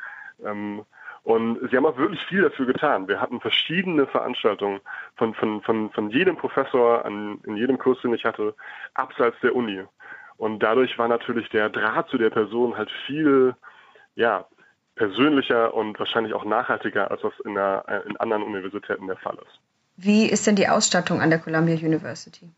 Ähm, 0.45 0.85
und 1.23 1.59
sie 1.69 1.75
haben 1.75 1.85
auch 1.85 1.97
wirklich 1.97 2.23
viel 2.27 2.41
dafür 2.41 2.65
getan. 2.65 3.09
Wir 3.09 3.19
hatten 3.19 3.41
verschiedene 3.41 4.07
Veranstaltungen 4.07 4.79
von, 5.17 5.33
von, 5.33 5.61
von, 5.61 5.89
von 5.91 6.09
jedem 6.09 6.37
Professor 6.37 7.03
an, 7.03 7.39
in 7.43 7.57
jedem 7.57 7.77
Kurs, 7.77 7.99
den 8.01 8.13
ich 8.13 8.23
hatte, 8.23 8.55
abseits 8.93 9.35
der 9.41 9.53
Uni. 9.53 9.83
Und 10.37 10.63
dadurch 10.63 10.97
war 10.97 11.09
natürlich 11.09 11.49
der 11.49 11.69
Draht 11.69 12.07
zu 12.07 12.17
der 12.17 12.29
Person 12.29 12.77
halt 12.77 12.89
viel, 13.05 13.55
ja, 14.15 14.45
persönlicher 14.97 15.73
und 15.73 15.97
wahrscheinlich 15.99 16.33
auch 16.33 16.45
nachhaltiger, 16.45 17.09
als 17.11 17.21
das 17.21 17.33
in, 17.45 17.53
der, 17.55 18.03
in 18.07 18.17
anderen 18.17 18.43
Universitäten 18.43 19.07
der 19.07 19.17
Fall 19.17 19.35
ist. 19.35 19.59
Wie 19.95 20.25
ist 20.25 20.45
denn 20.45 20.55
die 20.55 20.67
Ausstattung 20.67 21.21
an 21.21 21.29
der 21.29 21.39
Columbia 21.39 21.75
University? 21.75 22.49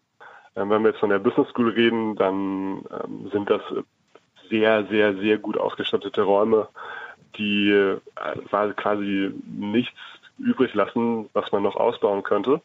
Ähm, 0.56 0.70
wenn 0.70 0.82
wir 0.84 0.90
jetzt 0.90 1.00
von 1.00 1.10
der 1.10 1.20
Business 1.20 1.50
School 1.50 1.70
reden, 1.70 2.16
dann 2.16 2.84
ähm, 2.92 3.30
sind 3.32 3.50
das 3.50 3.62
sehr, 4.50 4.86
sehr, 4.88 5.16
sehr 5.16 5.38
gut 5.38 5.58
ausgestattete 5.58 6.22
Räume, 6.22 6.68
die 7.38 7.70
äh, 7.70 8.74
quasi 8.74 9.32
nichts 9.46 9.98
übrig 10.38 10.74
lassen, 10.74 11.30
was 11.34 11.52
man 11.52 11.64
noch 11.64 11.76
ausbauen 11.76 12.24
könnte. 12.24 12.62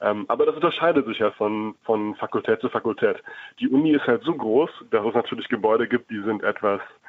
Ähm, 0.00 0.24
aber 0.28 0.46
das 0.46 0.54
unterscheidet 0.54 1.06
sich 1.06 1.18
ja 1.18 1.30
von, 1.32 1.74
von 1.84 2.14
Fakultät 2.14 2.60
zu 2.60 2.70
Fakultät. 2.70 3.22
Die 3.58 3.68
Uni 3.68 3.92
ist 3.92 4.06
halt 4.06 4.22
so 4.22 4.34
groß, 4.34 4.70
dass 4.90 5.04
es 5.04 5.14
natürlich 5.14 5.48
Gebäude 5.48 5.88
gibt, 5.88 6.10
die 6.10 6.22
sind 6.22 6.42
etwas 6.42 6.80
äh, 6.80 6.99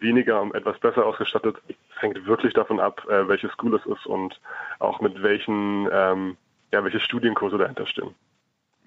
weniger 0.00 0.40
und 0.40 0.54
etwas 0.54 0.78
besser 0.78 1.04
ausgestattet. 1.04 1.56
Es 1.68 2.02
hängt 2.02 2.26
wirklich 2.26 2.54
davon 2.54 2.80
ab, 2.80 3.04
äh, 3.08 3.28
welche 3.28 3.48
School 3.50 3.74
es 3.74 3.86
ist 3.86 4.06
und 4.06 4.40
auch 4.78 5.00
mit 5.00 5.22
welchen, 5.22 5.88
ähm, 5.92 6.36
ja, 6.72 6.84
welche 6.84 7.00
Studienkurse 7.00 7.58
dahinter 7.58 7.86
stehen. 7.86 8.14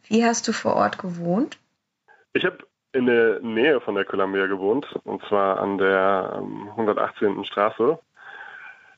Wie 0.08 0.24
hast 0.24 0.48
du 0.48 0.54
vor 0.54 0.76
Ort 0.76 0.98
gewohnt? 0.98 1.58
Ich 2.34 2.46
habe 2.46 2.60
in 2.94 3.06
der 3.06 3.40
Nähe 3.42 3.80
von 3.82 3.96
der 3.96 4.06
Columbia 4.06 4.48
gewohnt, 4.48 4.88
und 5.04 5.24
zwar 5.26 5.60
an 5.60 5.78
der 5.78 6.34
ähm, 6.38 6.70
118. 6.72 7.46
Straße. 7.46 8.00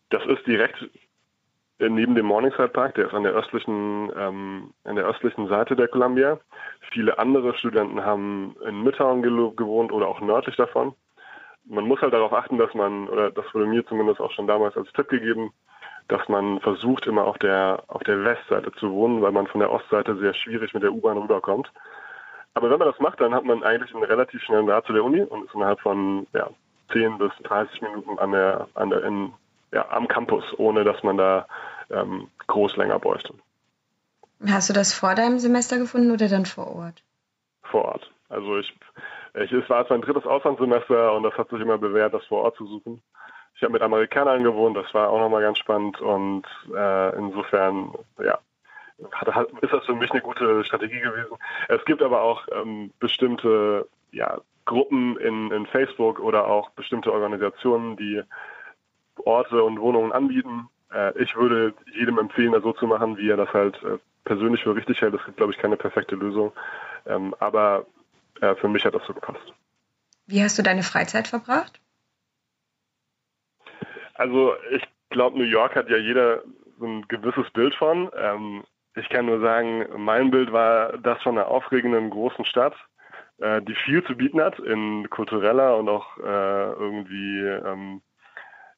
Das 0.10 0.26
ist 0.26 0.46
direkt 0.48 0.90
äh, 1.80 1.90
neben 1.90 2.16
dem 2.16 2.26
Morningside 2.26 2.70
Park, 2.70 2.96
der 2.96 3.08
ist 3.08 3.14
an 3.14 3.24
der 3.24 3.34
östlichen, 3.34 4.12
ähm, 4.16 4.74
an 4.84 4.96
der 4.96 5.06
östlichen 5.06 5.48
Seite 5.48 5.76
der 5.76 5.88
Columbia. 5.88 6.40
Viele 6.92 7.18
andere 7.20 7.56
Studenten 7.58 8.04
haben 8.04 8.56
in 8.68 8.84
Midtown 8.84 9.22
gewohnt 9.22 9.92
oder 9.92 10.08
auch 10.08 10.22
nördlich 10.22 10.56
davon 10.56 10.96
man 11.66 11.88
muss 11.88 12.02
halt 12.02 12.14
darauf 12.14 12.34
achten, 12.34 12.58
dass 12.58 12.74
man, 12.74 13.08
oder 13.08 13.32
das 13.32 13.46
wurde 13.54 13.66
mir 13.66 13.86
zumindest 13.86 14.20
auch 14.20 14.32
schon 14.32 14.48
damals 14.48 14.76
als 14.76 14.92
Tipp 14.94 15.10
gegeben, 15.10 15.54
dass 16.08 16.28
man 16.28 16.60
versucht, 16.60 17.08
immer 17.08 17.26
auf 17.26 17.38
der, 17.38 17.84
auf 17.88 18.04
der 18.04 18.24
Westseite 18.24 18.72
zu 18.74 18.92
wohnen, 18.92 19.22
weil 19.22 19.32
man 19.32 19.48
von 19.48 19.60
der 19.60 19.72
Ostseite 19.72 20.18
sehr 20.18 20.34
schwierig 20.34 20.74
mit 20.74 20.84
der 20.84 20.92
U-Bahn 20.92 21.18
rüberkommt. 21.18 21.72
Aber 22.54 22.70
wenn 22.70 22.80
man 22.80 22.90
das 22.90 23.00
macht, 23.00 23.22
dann 23.22 23.34
hat 23.34 23.46
man 23.46 23.64
eigentlich 23.64 23.94
einen 23.94 24.04
relativ 24.04 24.42
schnellen 24.44 24.68
Draht 24.68 24.86
zu 24.86 24.94
der 24.94 25.04
Uni 25.04 25.22
und 25.22 25.46
ist 25.46 25.56
innerhalb 25.56 25.80
von 25.80 26.28
ja, 26.34 26.50
10 26.92 27.18
bis 27.18 27.32
30 27.44 27.82
Minuten 27.82 28.20
an 28.20 28.32
der, 28.32 28.68
an 28.76 28.90
der, 28.90 29.04
in, 29.04 29.34
ja, 29.72 29.90
am 29.90 30.08
Campus, 30.08 30.44
ohne 30.58 30.84
dass 30.84 31.02
man 31.04 31.18
da 31.18 31.48
ähm, 31.90 32.28
groß 32.48 32.76
länger 32.78 33.00
bräuchte. 33.00 33.34
Hast 34.46 34.70
du 34.70 34.74
das 34.74 34.94
vor 34.94 35.16
deinem 35.16 35.40
Semester 35.40 35.78
gefunden 35.78 36.12
oder 36.12 36.28
dann 36.28 36.46
vor 36.46 36.76
Ort? 36.76 37.02
Vor 37.64 37.86
Ort. 37.86 38.12
Also 38.30 38.58
ich, 38.58 38.74
ich 39.36 39.52
es 39.52 39.70
war 39.70 39.82
jetzt 39.82 39.90
mein 39.90 40.02
drittes 40.02 40.26
Auslandssemester 40.26 41.14
und 41.14 41.24
das 41.24 41.34
hat 41.38 41.50
sich 41.50 41.60
immer 41.60 41.78
bewährt, 41.78 42.14
das 42.14 42.26
vor 42.26 42.44
Ort 42.44 42.56
zu 42.58 42.68
suchen. 42.68 43.02
Ich 43.56 43.62
habe 43.62 43.74
mit 43.74 43.82
Amerikanern 43.82 44.44
gewohnt, 44.44 44.76
das 44.76 44.94
war 44.94 45.10
auch 45.10 45.20
nochmal 45.20 45.42
ganz 45.42 45.60
spannend 45.60 46.00
und 46.02 46.44
äh, 46.76 47.16
insofern, 47.18 47.94
ja, 48.24 48.40
hat, 49.12 49.34
hat, 49.34 49.50
ist 49.62 49.74
das 49.74 49.86
für 49.86 49.96
mich 49.96 50.12
eine 50.12 50.22
gute 50.22 50.64
Strategie 50.64 51.00
gewesen. 51.00 51.38
Es 51.68 51.84
gibt 51.86 52.02
aber 52.02 52.22
auch 52.22 52.48
ähm, 52.52 52.92
bestimmte 53.00 53.88
ja, 54.12 54.40
Gruppen 54.66 55.18
in, 55.18 55.52
in 55.52 55.66
Facebook 55.68 56.20
oder 56.20 56.48
auch 56.48 56.70
bestimmte 56.72 57.12
Organisationen, 57.12 57.98
die 57.98 58.22
Orte 59.26 59.64
und 59.64 59.80
Wohnungen 59.80 60.12
anbieten. 60.12 60.70
Äh, 60.92 61.18
ich 61.22 61.36
würde 61.36 61.74
jedem 61.94 62.18
empfehlen, 62.20 62.54
das 62.54 62.64
so 62.64 62.74
zu 62.74 62.88
machen, 62.88 63.18
wie 63.18 63.30
er 63.30 63.38
das 63.38 63.52
halt 63.54 63.82
äh, 63.84 63.98
persönlich 64.26 64.64
für 64.64 64.76
richtig 64.76 65.02
hält. 65.02 65.14
Es 65.14 65.26
gibt, 65.26 65.38
glaube 65.38 65.52
ich, 65.52 65.58
keine 65.58 65.78
perfekte 65.78 66.16
Lösung. 66.16 66.54
Ähm, 67.06 67.36
aber 67.40 67.86
äh, 68.44 68.56
für 68.56 68.68
mich 68.68 68.84
hat 68.84 68.94
das 68.94 69.06
so 69.08 69.14
gepasst. 69.14 69.54
Wie 70.28 70.44
hast 70.44 70.58
du 70.58 70.64
deine 70.64 70.84
Freizeit 70.84 71.28
verbracht? 71.28 71.80
Also 74.16 74.54
ich 74.72 74.84
glaube, 75.10 75.38
New 75.38 75.46
York 75.46 75.76
hat 75.76 75.90
ja 75.90 75.98
jeder 75.98 76.44
so 76.80 76.86
ein 76.86 77.08
gewisses 77.08 77.50
Bild 77.52 77.74
von. 77.76 78.12
Ähm, 78.16 78.64
ich 78.96 79.10
kann 79.10 79.26
nur 79.26 79.40
sagen, 79.40 79.86
mein 79.98 80.30
Bild 80.30 80.52
war 80.52 80.98
das 80.98 81.22
von 81.24 81.38
einer 81.38 81.48
aufregenden 81.48 82.10
großen 82.10 82.46
Stadt, 82.46 82.76
äh, 83.40 83.62
die 83.62 83.76
viel 83.86 84.04
zu 84.04 84.16
bieten 84.16 84.42
hat 84.42 84.60
in 84.60 85.10
kultureller 85.10 85.78
und 85.78 85.90
auch 85.90 86.18
äh, 86.18 86.74
irgendwie, 86.74 87.40
ähm, 87.40 88.02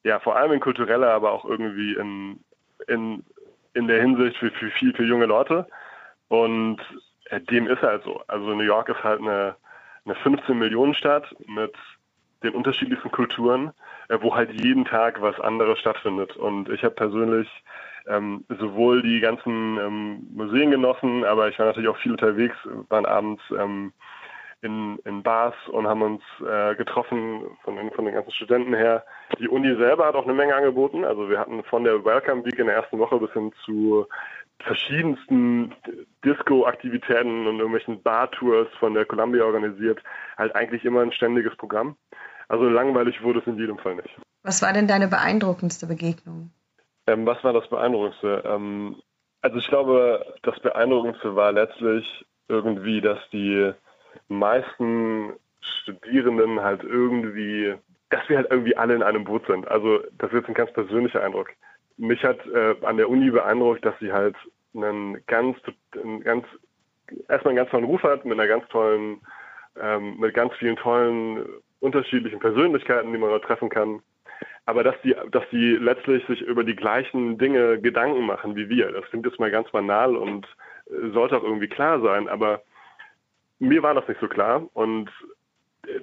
ja, 0.03 0.19
vor 0.19 0.35
allem 0.35 0.53
in 0.53 0.59
kultureller, 0.59 1.11
aber 1.11 1.31
auch 1.31 1.45
irgendwie 1.45 1.95
in, 1.95 2.39
in, 2.87 3.25
in 3.73 3.87
der 3.87 4.01
Hinsicht 4.01 4.37
für, 4.37 4.51
für 4.51 4.69
viel, 4.71 4.93
für 4.93 5.03
junge 5.03 5.25
Leute. 5.25 5.67
Und 6.27 6.79
dem 7.49 7.67
ist 7.67 7.81
halt 7.81 8.03
so. 8.03 8.21
Also 8.27 8.53
New 8.53 8.63
York 8.63 8.89
ist 8.89 9.03
halt 9.03 9.21
eine, 9.21 9.55
eine 10.05 10.15
15 10.15 10.57
Millionen 10.57 10.93
Stadt 10.93 11.35
mit 11.47 11.73
den 12.43 12.53
unterschiedlichsten 12.53 13.11
Kulturen, 13.11 13.71
äh, 14.09 14.17
wo 14.21 14.35
halt 14.35 14.51
jeden 14.61 14.85
Tag 14.85 15.21
was 15.21 15.39
anderes 15.39 15.79
stattfindet. 15.79 16.35
Und 16.35 16.69
ich 16.69 16.83
habe 16.83 16.95
persönlich 16.95 17.49
ähm, 18.07 18.45
sowohl 18.59 19.01
die 19.01 19.19
ganzen 19.19 19.77
ähm, 19.77 20.27
Museen 20.33 20.71
genossen, 20.71 21.23
aber 21.23 21.49
ich 21.49 21.57
war 21.57 21.65
natürlich 21.65 21.89
auch 21.89 21.97
viel 21.97 22.11
unterwegs, 22.11 22.55
waren 22.89 23.05
abends 23.05 23.41
ähm, 23.57 23.93
in, 24.61 24.97
in 25.05 25.21
Bars 25.21 25.55
und 25.67 25.87
haben 25.87 26.01
uns 26.01 26.21
äh, 26.47 26.75
getroffen 26.75 27.41
von 27.63 27.91
von 27.91 28.05
den 28.05 28.15
ganzen 28.15 28.31
Studenten 28.31 28.73
her. 28.73 29.03
Die 29.39 29.47
Uni 29.47 29.75
selber 29.75 30.07
hat 30.07 30.15
auch 30.15 30.23
eine 30.23 30.33
Menge 30.33 30.55
angeboten. 30.55 31.03
Also 31.03 31.29
wir 31.29 31.39
hatten 31.39 31.63
von 31.63 31.83
der 31.83 32.03
Welcome 32.03 32.45
Week 32.45 32.57
in 32.57 32.67
der 32.67 32.75
ersten 32.75 32.97
Woche 32.97 33.19
bis 33.19 33.31
hin 33.33 33.51
zu 33.63 34.07
verschiedensten 34.59 35.75
Disco-Aktivitäten 36.23 37.47
und 37.47 37.57
irgendwelchen 37.59 38.01
Bar-Tours 38.01 38.67
von 38.79 38.93
der 38.93 39.05
Columbia 39.05 39.43
organisiert, 39.43 40.01
halt 40.37 40.55
eigentlich 40.55 40.85
immer 40.85 41.01
ein 41.01 41.11
ständiges 41.11 41.55
Programm. 41.55 41.95
Also 42.47 42.69
langweilig 42.69 43.21
wurde 43.23 43.39
es 43.39 43.47
in 43.47 43.57
jedem 43.57 43.77
Fall 43.77 43.95
nicht. 43.95 44.17
Was 44.43 44.61
war 44.61 44.73
denn 44.73 44.87
deine 44.87 45.07
beeindruckendste 45.07 45.87
Begegnung? 45.87 46.51
Ähm, 47.07 47.25
was 47.25 47.43
war 47.43 47.53
das 47.53 47.67
Beeindruckendste? 47.69 48.43
Ähm, 48.45 49.01
also 49.41 49.57
ich 49.57 49.67
glaube, 49.67 50.25
das 50.43 50.59
Beeindruckendste 50.59 51.35
war 51.35 51.51
letztlich 51.51 52.25
irgendwie, 52.47 53.01
dass 53.01 53.19
die 53.31 53.71
meisten 54.27 55.33
Studierenden 55.59 56.61
halt 56.61 56.83
irgendwie, 56.83 57.75
dass 58.09 58.27
wir 58.29 58.37
halt 58.37 58.47
irgendwie 58.49 58.77
alle 58.77 58.95
in 58.95 59.03
einem 59.03 59.23
Boot 59.23 59.45
sind. 59.47 59.67
Also 59.67 59.99
das 60.17 60.31
ist 60.31 60.37
jetzt 60.37 60.47
ein 60.47 60.53
ganz 60.53 60.71
persönlicher 60.73 61.23
Eindruck. 61.23 61.49
Mich 61.97 62.23
hat 62.23 62.45
äh, 62.47 62.75
an 62.81 62.97
der 62.97 63.09
Uni 63.09 63.29
beeindruckt, 63.29 63.85
dass 63.85 63.97
sie 63.99 64.11
halt 64.11 64.35
einen 64.75 65.25
ganz, 65.27 65.57
einen 65.93 66.21
ganz, 66.21 66.45
erstmal 67.29 67.51
einen 67.51 67.57
ganz 67.57 67.69
tollen 67.71 67.85
Ruf 67.85 68.03
hat, 68.03 68.25
mit 68.25 68.37
einer 68.39 68.47
ganz 68.47 68.67
tollen, 68.69 69.21
ähm, 69.79 70.17
mit 70.19 70.33
ganz 70.33 70.53
vielen 70.55 70.75
tollen 70.75 71.45
unterschiedlichen 71.79 72.39
Persönlichkeiten, 72.39 73.11
die 73.11 73.17
man 73.17 73.29
dort 73.29 73.45
treffen 73.45 73.69
kann 73.69 74.01
aber 74.65 74.83
dass 74.83 74.95
die, 75.03 75.15
dass 75.31 75.43
die 75.51 75.73
letztlich 75.75 76.25
sich 76.27 76.41
über 76.41 76.63
die 76.63 76.75
gleichen 76.75 77.37
Dinge 77.37 77.79
Gedanken 77.79 78.25
machen 78.25 78.55
wie 78.55 78.69
wir. 78.69 78.91
Das 78.91 79.05
klingt 79.05 79.25
jetzt 79.25 79.39
mal 79.39 79.51
ganz 79.51 79.69
banal 79.71 80.15
und 80.15 80.47
äh, 80.87 81.11
sollte 81.11 81.37
auch 81.37 81.43
irgendwie 81.43 81.67
klar 81.67 82.01
sein, 82.01 82.27
aber 82.27 82.61
mir 83.59 83.83
war 83.83 83.93
das 83.93 84.07
nicht 84.07 84.19
so 84.19 84.27
klar 84.27 84.67
und 84.73 85.09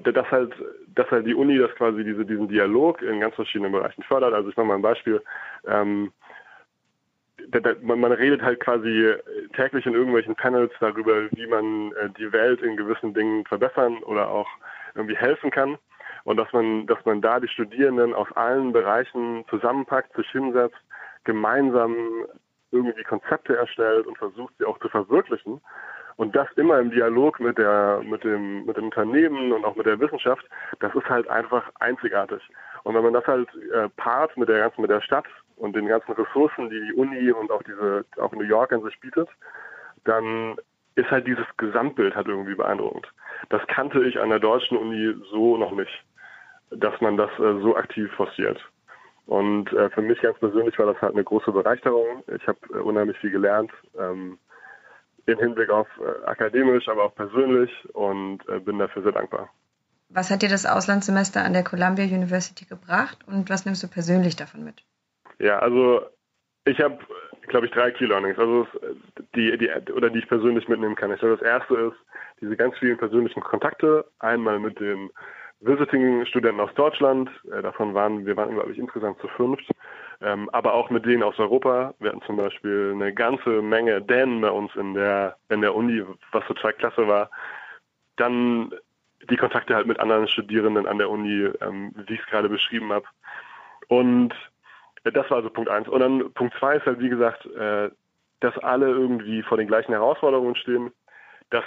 dass 0.04 0.30
halt, 0.30 0.54
dass 0.94 1.10
halt 1.10 1.26
die 1.26 1.34
Uni 1.34 1.58
das 1.58 1.74
quasi 1.74 2.04
diese, 2.04 2.24
diesen 2.24 2.48
Dialog 2.48 3.02
in 3.02 3.20
ganz 3.20 3.34
verschiedenen 3.34 3.72
Bereichen 3.72 4.02
fördert. 4.02 4.34
Also 4.34 4.50
ich 4.50 4.56
mache 4.56 4.66
mal 4.66 4.76
ein 4.76 4.82
Beispiel. 4.82 5.22
Ähm, 5.66 6.12
da, 7.48 7.60
da, 7.60 7.74
man, 7.82 8.00
man, 8.00 8.12
redet 8.12 8.42
halt 8.42 8.60
quasi 8.60 9.14
täglich 9.54 9.84
in 9.86 9.94
irgendwelchen 9.94 10.36
Panels 10.36 10.72
darüber, 10.80 11.30
wie 11.32 11.46
man 11.46 11.92
äh, 11.92 12.10
die 12.18 12.32
Welt 12.32 12.62
in 12.62 12.76
gewissen 12.76 13.14
Dingen 13.14 13.44
verbessern 13.46 13.98
oder 14.04 14.28
auch 14.28 14.48
irgendwie 14.94 15.16
helfen 15.16 15.50
kann 15.50 15.78
und 16.24 16.36
dass 16.36 16.52
man, 16.52 16.86
dass 16.86 17.04
man 17.04 17.20
da 17.20 17.40
die 17.40 17.48
Studierenden 17.48 18.14
aus 18.14 18.30
allen 18.32 18.72
Bereichen 18.72 19.44
zusammenpackt, 19.48 20.14
sich 20.14 20.28
hinsetzt, 20.30 20.76
gemeinsam 21.24 21.96
irgendwie 22.70 23.02
Konzepte 23.02 23.56
erstellt 23.56 24.06
und 24.06 24.18
versucht, 24.18 24.54
sie 24.58 24.64
auch 24.64 24.78
zu 24.78 24.88
verwirklichen. 24.88 25.60
Und 26.16 26.36
das 26.36 26.48
immer 26.56 26.78
im 26.78 26.90
Dialog 26.90 27.40
mit 27.40 27.58
der, 27.58 28.00
mit 28.04 28.24
dem, 28.24 28.64
mit 28.64 28.76
dem 28.76 28.84
Unternehmen 28.84 29.52
und 29.52 29.64
auch 29.64 29.76
mit 29.76 29.86
der 29.86 29.98
Wissenschaft, 30.00 30.44
das 30.80 30.94
ist 30.94 31.08
halt 31.08 31.28
einfach 31.28 31.70
einzigartig. 31.80 32.42
Und 32.84 32.94
wenn 32.94 33.02
man 33.02 33.12
das 33.12 33.26
halt 33.26 33.48
äh, 33.72 33.88
paart 33.96 34.36
mit 34.36 34.48
der 34.48 34.58
ganzen, 34.58 34.82
mit 34.82 34.90
der 34.90 35.00
Stadt 35.00 35.26
und 35.56 35.74
den 35.74 35.86
ganzen 35.86 36.12
Ressourcen, 36.12 36.70
die 36.70 36.80
die 36.80 36.92
Uni 36.94 37.30
und 37.30 37.50
auch 37.50 37.62
diese, 37.62 38.04
auch 38.18 38.32
New 38.32 38.44
York 38.44 38.72
an 38.72 38.82
sich 38.82 38.98
bietet, 39.00 39.28
dann 40.04 40.56
ist 40.94 41.10
halt 41.10 41.26
dieses 41.26 41.46
Gesamtbild 41.56 42.14
halt 42.14 42.26
irgendwie 42.26 42.54
beeindruckend. 42.54 43.06
Das 43.48 43.66
kannte 43.68 44.04
ich 44.04 44.20
an 44.20 44.28
der 44.28 44.40
deutschen 44.40 44.76
Uni 44.76 45.14
so 45.30 45.56
noch 45.56 45.72
nicht 45.72 46.04
dass 46.76 47.00
man 47.00 47.16
das 47.16 47.30
äh, 47.38 47.60
so 47.60 47.76
aktiv 47.76 48.10
forciert. 48.12 48.60
Und 49.26 49.72
äh, 49.72 49.90
für 49.90 50.02
mich 50.02 50.20
ganz 50.20 50.38
persönlich 50.38 50.78
war 50.78 50.86
das 50.86 51.00
halt 51.00 51.14
eine 51.14 51.24
große 51.24 51.52
Bereicherung. 51.52 52.24
Ich 52.34 52.46
habe 52.46 52.58
äh, 52.74 52.78
unheimlich 52.78 53.18
viel 53.18 53.30
gelernt, 53.30 53.70
ähm, 53.98 54.38
im 55.26 55.38
Hinblick 55.38 55.70
auf 55.70 55.88
äh, 55.98 56.26
akademisch, 56.26 56.88
aber 56.88 57.04
auch 57.04 57.14
persönlich 57.14 57.70
und 57.92 58.40
äh, 58.48 58.58
bin 58.58 58.78
dafür 58.78 59.02
sehr 59.02 59.12
dankbar. 59.12 59.48
Was 60.08 60.30
hat 60.30 60.42
dir 60.42 60.48
das 60.48 60.66
Auslandssemester 60.66 61.42
an 61.42 61.54
der 61.54 61.64
Columbia 61.64 62.04
University 62.04 62.66
gebracht 62.66 63.18
und 63.26 63.48
was 63.48 63.64
nimmst 63.64 63.82
du 63.82 63.88
persönlich 63.88 64.36
davon 64.36 64.64
mit? 64.64 64.82
Ja, 65.38 65.58
also 65.58 66.02
ich 66.64 66.78
habe, 66.80 66.98
glaube 67.48 67.66
ich, 67.66 67.72
drei 67.72 67.90
Key 67.92 68.04
Learnings, 68.06 68.38
also 68.38 68.66
die, 69.34 69.56
die, 69.58 69.92
oder 69.92 70.10
die 70.10 70.18
ich 70.18 70.28
persönlich 70.28 70.68
mitnehmen 70.68 70.96
kann. 70.96 71.12
Ich 71.12 71.20
glaube, 71.20 71.36
das 71.36 71.46
erste 71.46 71.74
ist 71.74 71.96
diese 72.40 72.56
ganz 72.56 72.76
vielen 72.78 72.98
persönlichen 72.98 73.40
Kontakte, 73.40 74.04
einmal 74.18 74.58
mit 74.58 74.78
den 74.80 75.10
Visiting-Studenten 75.60 76.60
aus 76.60 76.74
Deutschland. 76.74 77.30
Äh, 77.50 77.62
davon 77.62 77.94
waren 77.94 78.26
wir 78.26 78.36
waren, 78.36 78.54
glaube 78.54 78.72
ich, 78.72 78.78
insgesamt 78.78 79.20
zu 79.20 79.28
fünft. 79.28 79.68
Ähm, 80.22 80.48
aber 80.50 80.74
auch 80.74 80.90
mit 80.90 81.04
denen 81.04 81.22
aus 81.22 81.38
Europa. 81.38 81.94
Wir 81.98 82.10
hatten 82.10 82.22
zum 82.22 82.36
Beispiel 82.36 82.92
eine 82.94 83.12
ganze 83.12 83.60
Menge 83.60 84.00
Dänen 84.00 84.40
bei 84.40 84.50
uns 84.50 84.74
in 84.76 84.94
der, 84.94 85.36
in 85.48 85.60
der 85.60 85.74
Uni, 85.74 86.02
was 86.30 86.46
total 86.46 86.72
klasse 86.74 87.08
war. 87.08 87.30
Dann 88.16 88.72
die 89.30 89.36
Kontakte 89.36 89.74
halt 89.74 89.86
mit 89.86 89.98
anderen 89.98 90.28
Studierenden 90.28 90.86
an 90.86 90.98
der 90.98 91.10
Uni, 91.10 91.50
ähm, 91.60 91.92
wie 92.06 92.14
ich 92.14 92.20
es 92.20 92.26
gerade 92.26 92.48
beschrieben 92.48 92.92
habe. 92.92 93.06
Und 93.88 94.32
äh, 95.04 95.12
das 95.12 95.28
war 95.30 95.38
also 95.38 95.50
Punkt 95.50 95.70
eins. 95.70 95.88
Und 95.88 96.00
dann 96.00 96.32
Punkt 96.34 96.54
zwei 96.58 96.76
ist 96.76 96.86
halt, 96.86 97.00
wie 97.00 97.08
gesagt, 97.08 97.46
äh, 97.46 97.90
dass 98.40 98.56
alle 98.58 98.88
irgendwie 98.88 99.42
vor 99.42 99.56
den 99.56 99.68
gleichen 99.68 99.92
Herausforderungen 99.92 100.56
stehen, 100.56 100.92
dass 101.50 101.64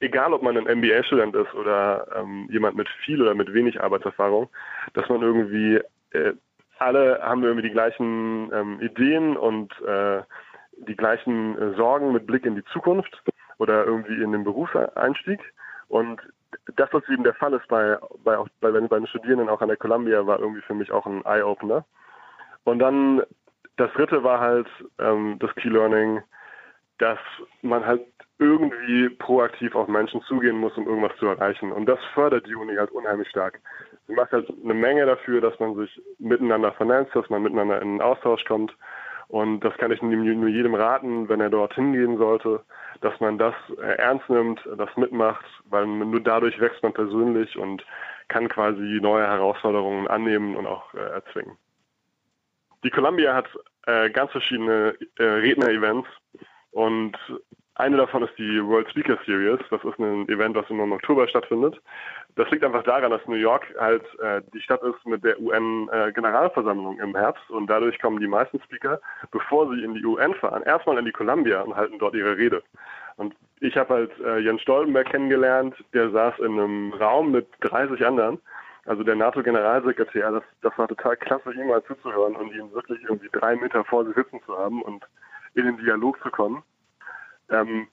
egal 0.00 0.32
ob 0.32 0.42
man 0.42 0.56
ein 0.56 0.78
MBA-Student 0.78 1.34
ist 1.34 1.54
oder 1.54 2.06
ähm, 2.16 2.48
jemand 2.50 2.76
mit 2.76 2.88
viel 3.04 3.20
oder 3.20 3.34
mit 3.34 3.52
wenig 3.52 3.80
Arbeitserfahrung, 3.80 4.48
dass 4.94 5.08
man 5.08 5.22
irgendwie 5.22 5.80
äh, 6.12 6.32
alle 6.80 7.20
haben 7.22 7.42
irgendwie 7.42 7.68
die 7.68 7.74
gleichen 7.74 8.50
ähm, 8.52 8.80
Ideen 8.80 9.36
und 9.36 9.72
äh, 9.82 10.22
die 10.78 10.96
gleichen 10.96 11.58
äh, 11.58 11.76
Sorgen 11.76 12.12
mit 12.12 12.26
Blick 12.26 12.46
in 12.46 12.54
die 12.54 12.64
Zukunft 12.72 13.22
oder 13.58 13.84
irgendwie 13.84 14.22
in 14.22 14.32
den 14.32 14.44
Berufseinstieg. 14.44 15.40
Und 15.88 16.20
das, 16.76 16.88
was 16.92 17.08
eben 17.08 17.24
der 17.24 17.34
Fall 17.34 17.52
ist 17.52 17.68
bei, 17.68 17.98
bei, 18.24 18.38
auch, 18.38 18.48
bei, 18.60 18.70
bei 18.70 18.98
den 18.98 19.06
Studierenden 19.06 19.48
auch 19.48 19.60
an 19.60 19.68
der 19.68 19.76
Columbia, 19.76 20.26
war 20.26 20.40
irgendwie 20.40 20.62
für 20.62 20.74
mich 20.74 20.90
auch 20.90 21.06
ein 21.06 21.24
Eye-Opener. 21.24 21.84
Und 22.64 22.78
dann 22.78 23.22
das 23.80 23.90
dritte 23.94 24.22
war 24.22 24.40
halt 24.40 24.68
ähm, 24.98 25.38
das 25.40 25.54
Key 25.54 25.70
Learning, 25.70 26.20
dass 26.98 27.18
man 27.62 27.84
halt 27.86 28.02
irgendwie 28.38 29.08
proaktiv 29.08 29.74
auf 29.74 29.88
Menschen 29.88 30.20
zugehen 30.22 30.58
muss, 30.58 30.76
um 30.76 30.86
irgendwas 30.86 31.16
zu 31.18 31.26
erreichen. 31.26 31.72
Und 31.72 31.86
das 31.86 31.98
fördert 32.12 32.46
die 32.46 32.54
Uni 32.54 32.76
halt 32.76 32.90
unheimlich 32.90 33.28
stark. 33.28 33.60
Macht 34.10 34.32
halt 34.32 34.52
eine 34.62 34.74
Menge 34.74 35.06
dafür, 35.06 35.40
dass 35.40 35.58
man 35.60 35.76
sich 35.76 36.02
miteinander 36.18 36.72
vernetzt, 36.72 37.14
dass 37.14 37.28
man 37.30 37.42
miteinander 37.42 37.80
in 37.80 37.94
den 37.94 38.02
Austausch 38.02 38.44
kommt. 38.44 38.76
Und 39.28 39.60
das 39.60 39.76
kann 39.76 39.92
ich 39.92 40.02
nur 40.02 40.48
jedem 40.48 40.74
raten, 40.74 41.28
wenn 41.28 41.40
er 41.40 41.50
dorthin 41.50 41.92
gehen 41.92 42.18
sollte, 42.18 42.64
dass 43.00 43.18
man 43.20 43.38
das 43.38 43.54
äh, 43.80 43.96
ernst 43.96 44.28
nimmt, 44.28 44.60
das 44.76 44.88
mitmacht, 44.96 45.44
weil 45.66 45.86
nur 45.86 46.20
dadurch 46.20 46.58
wächst 46.60 46.82
man 46.82 46.92
persönlich 46.92 47.56
und 47.56 47.86
kann 48.26 48.48
quasi 48.48 48.98
neue 49.00 49.26
Herausforderungen 49.26 50.08
annehmen 50.08 50.56
und 50.56 50.66
auch 50.66 50.92
äh, 50.94 50.98
erzwingen. 50.98 51.56
Die 52.82 52.90
Columbia 52.90 53.34
hat 53.34 53.48
äh, 53.86 54.10
ganz 54.10 54.32
verschiedene 54.32 54.96
äh, 55.18 55.22
Redner-Events 55.22 56.08
und 56.72 57.16
eine 57.74 57.96
davon 57.96 58.22
ist 58.22 58.36
die 58.36 58.62
World 58.64 58.90
Speaker 58.90 59.18
Series. 59.24 59.60
Das 59.70 59.82
ist 59.84 59.98
ein 59.98 60.28
Event, 60.28 60.54
was 60.54 60.68
immer 60.68 60.84
im 60.84 60.92
Oktober 60.92 61.26
stattfindet. 61.28 61.80
Das 62.36 62.50
liegt 62.50 62.64
einfach 62.64 62.84
daran, 62.84 63.10
dass 63.10 63.26
New 63.26 63.34
York 63.34 63.66
halt 63.78 64.02
äh, 64.20 64.42
die 64.52 64.60
Stadt 64.60 64.82
ist 64.82 65.04
mit 65.06 65.24
der 65.24 65.40
UN-Generalversammlung 65.40 66.98
im 67.00 67.14
Herbst 67.14 67.48
und 67.50 67.68
dadurch 67.68 67.98
kommen 68.00 68.20
die 68.20 68.26
meisten 68.26 68.60
Speaker, 68.62 69.00
bevor 69.30 69.70
sie 69.70 69.82
in 69.82 69.94
die 69.94 70.04
UN 70.04 70.34
fahren, 70.34 70.62
erstmal 70.62 70.98
in 70.98 71.04
die 71.04 71.12
Columbia 71.12 71.62
und 71.62 71.76
halten 71.76 71.98
dort 71.98 72.14
ihre 72.14 72.36
Rede. 72.36 72.62
Und 73.16 73.34
ich 73.60 73.76
habe 73.76 73.94
halt 73.94 74.12
äh, 74.20 74.38
Jens 74.38 74.62
Stoltenberg 74.62 75.10
kennengelernt, 75.10 75.74
der 75.92 76.10
saß 76.10 76.38
in 76.38 76.58
einem 76.58 76.92
Raum 76.94 77.32
mit 77.32 77.46
30 77.60 78.04
anderen 78.06 78.40
also 78.86 79.02
der 79.02 79.14
NATO-Generalsekretär, 79.14 80.32
das, 80.32 80.42
das 80.62 80.76
war 80.78 80.88
total 80.88 81.16
klasse, 81.16 81.52
ihm 81.52 81.68
mal 81.68 81.84
zuzuhören 81.84 82.34
und 82.34 82.52
ihn 82.52 82.72
wirklich 82.72 83.02
irgendwie 83.02 83.28
drei 83.32 83.56
Meter 83.56 83.84
vor 83.84 84.04
sich 84.04 84.14
sitzen 84.14 84.40
zu 84.46 84.56
haben 84.56 84.82
und 84.82 85.04
in 85.54 85.66
den 85.66 85.76
Dialog 85.76 86.20
zu 86.22 86.30
kommen. 86.30 86.62
Ähm, 87.50 87.88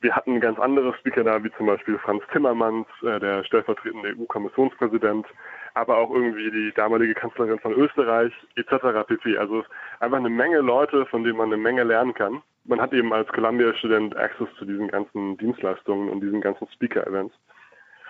wir 0.00 0.16
hatten 0.16 0.40
ganz 0.40 0.58
andere 0.58 0.94
Speaker 0.94 1.24
da, 1.24 1.42
wie 1.44 1.52
zum 1.52 1.66
Beispiel 1.66 1.98
Franz 1.98 2.22
Timmermans, 2.32 2.86
äh, 3.02 3.20
der 3.20 3.44
stellvertretende 3.44 4.14
EU-Kommissionspräsident, 4.18 5.26
aber 5.74 5.98
auch 5.98 6.10
irgendwie 6.10 6.50
die 6.50 6.72
damalige 6.74 7.14
Kanzlerin 7.14 7.58
von 7.58 7.72
Österreich, 7.72 8.32
etc. 8.56 9.06
pp. 9.06 9.36
Also 9.36 9.64
einfach 10.00 10.18
eine 10.18 10.30
Menge 10.30 10.58
Leute, 10.58 11.06
von 11.06 11.22
denen 11.22 11.36
man 11.36 11.52
eine 11.52 11.58
Menge 11.58 11.84
lernen 11.84 12.14
kann. 12.14 12.42
Man 12.64 12.80
hat 12.80 12.92
eben 12.92 13.12
als 13.12 13.28
Columbia-Student 13.28 14.16
Access 14.16 14.48
zu 14.58 14.64
diesen 14.64 14.88
ganzen 14.88 15.36
Dienstleistungen 15.38 16.08
und 16.08 16.20
diesen 16.20 16.40
ganzen 16.40 16.66
Speaker-Events. 16.74 17.34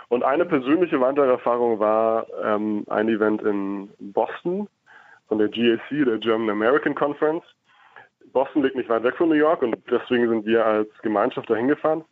Und 0.08 0.24
eine 0.24 0.44
persönliche 0.44 1.00
weitere 1.00 1.28
Erfahrung 1.28 1.78
war 1.78 2.26
ähm, 2.42 2.84
ein 2.88 3.08
Event 3.08 3.42
in 3.42 3.90
Boston 4.00 4.68
von 5.28 5.38
der 5.38 5.48
GAC, 5.48 6.04
der 6.04 6.18
German 6.18 6.50
American 6.50 6.94
Conference. 6.94 7.44
Boston 8.32 8.62
liegt 8.62 8.76
nicht 8.76 8.88
weit 8.88 9.02
weg 9.02 9.16
von 9.16 9.28
New 9.28 9.34
York 9.34 9.62
und 9.62 9.76
deswegen 9.90 10.28
sind 10.28 10.46
wir 10.46 10.64
als 10.64 10.88
Gemeinschaft 11.02 11.48
dahin 11.50 11.68
gefahren 11.68 12.04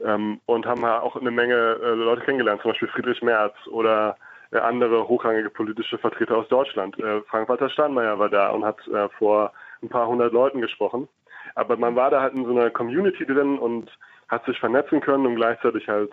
ähm, 0.00 0.40
und 0.46 0.66
haben 0.66 0.84
auch 0.84 1.16
eine 1.16 1.30
Menge 1.30 1.54
äh, 1.54 1.94
Leute 1.94 2.22
kennengelernt, 2.22 2.62
zum 2.62 2.72
Beispiel 2.72 2.88
Friedrich 2.88 3.22
Merz 3.22 3.54
oder 3.68 4.16
äh, 4.52 4.58
andere 4.58 5.08
hochrangige 5.08 5.50
politische 5.50 5.98
Vertreter 5.98 6.36
aus 6.36 6.48
Deutschland. 6.48 6.98
Äh, 6.98 7.22
Frank-Walter 7.22 7.70
Steinmeier 7.70 8.18
war 8.18 8.28
da 8.28 8.50
und 8.50 8.64
hat 8.64 8.86
äh, 8.88 9.08
vor 9.18 9.52
ein 9.82 9.88
paar 9.88 10.06
hundert 10.06 10.32
Leuten 10.32 10.60
gesprochen. 10.60 11.08
Aber 11.54 11.76
man 11.76 11.96
war 11.96 12.10
da 12.10 12.20
halt 12.20 12.34
in 12.34 12.44
so 12.44 12.50
einer 12.50 12.70
Community 12.70 13.24
drin 13.24 13.58
und 13.58 13.90
hat 14.28 14.44
sich 14.44 14.58
vernetzen 14.58 15.00
können 15.00 15.26
und 15.26 15.36
gleichzeitig 15.36 15.88
halt 15.88 16.12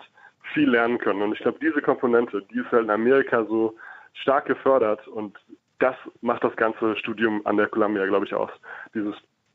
viel 0.52 0.70
lernen 0.70 0.98
können. 0.98 1.22
Und 1.22 1.32
ich 1.32 1.40
glaube, 1.40 1.58
diese 1.60 1.82
Komponente, 1.82 2.42
die 2.50 2.60
ist 2.60 2.70
halt 2.70 2.84
in 2.84 2.90
Amerika 2.90 3.44
so 3.44 3.74
stark 4.14 4.46
gefördert 4.46 5.06
und 5.08 5.36
das 5.80 5.96
macht 6.20 6.44
das 6.44 6.54
ganze 6.56 6.96
Studium 6.96 7.42
an 7.44 7.56
der 7.56 7.66
Columbia, 7.66 8.06
glaube 8.06 8.26
ich, 8.26 8.34
aus. 8.34 8.50
Dieses 8.94 9.14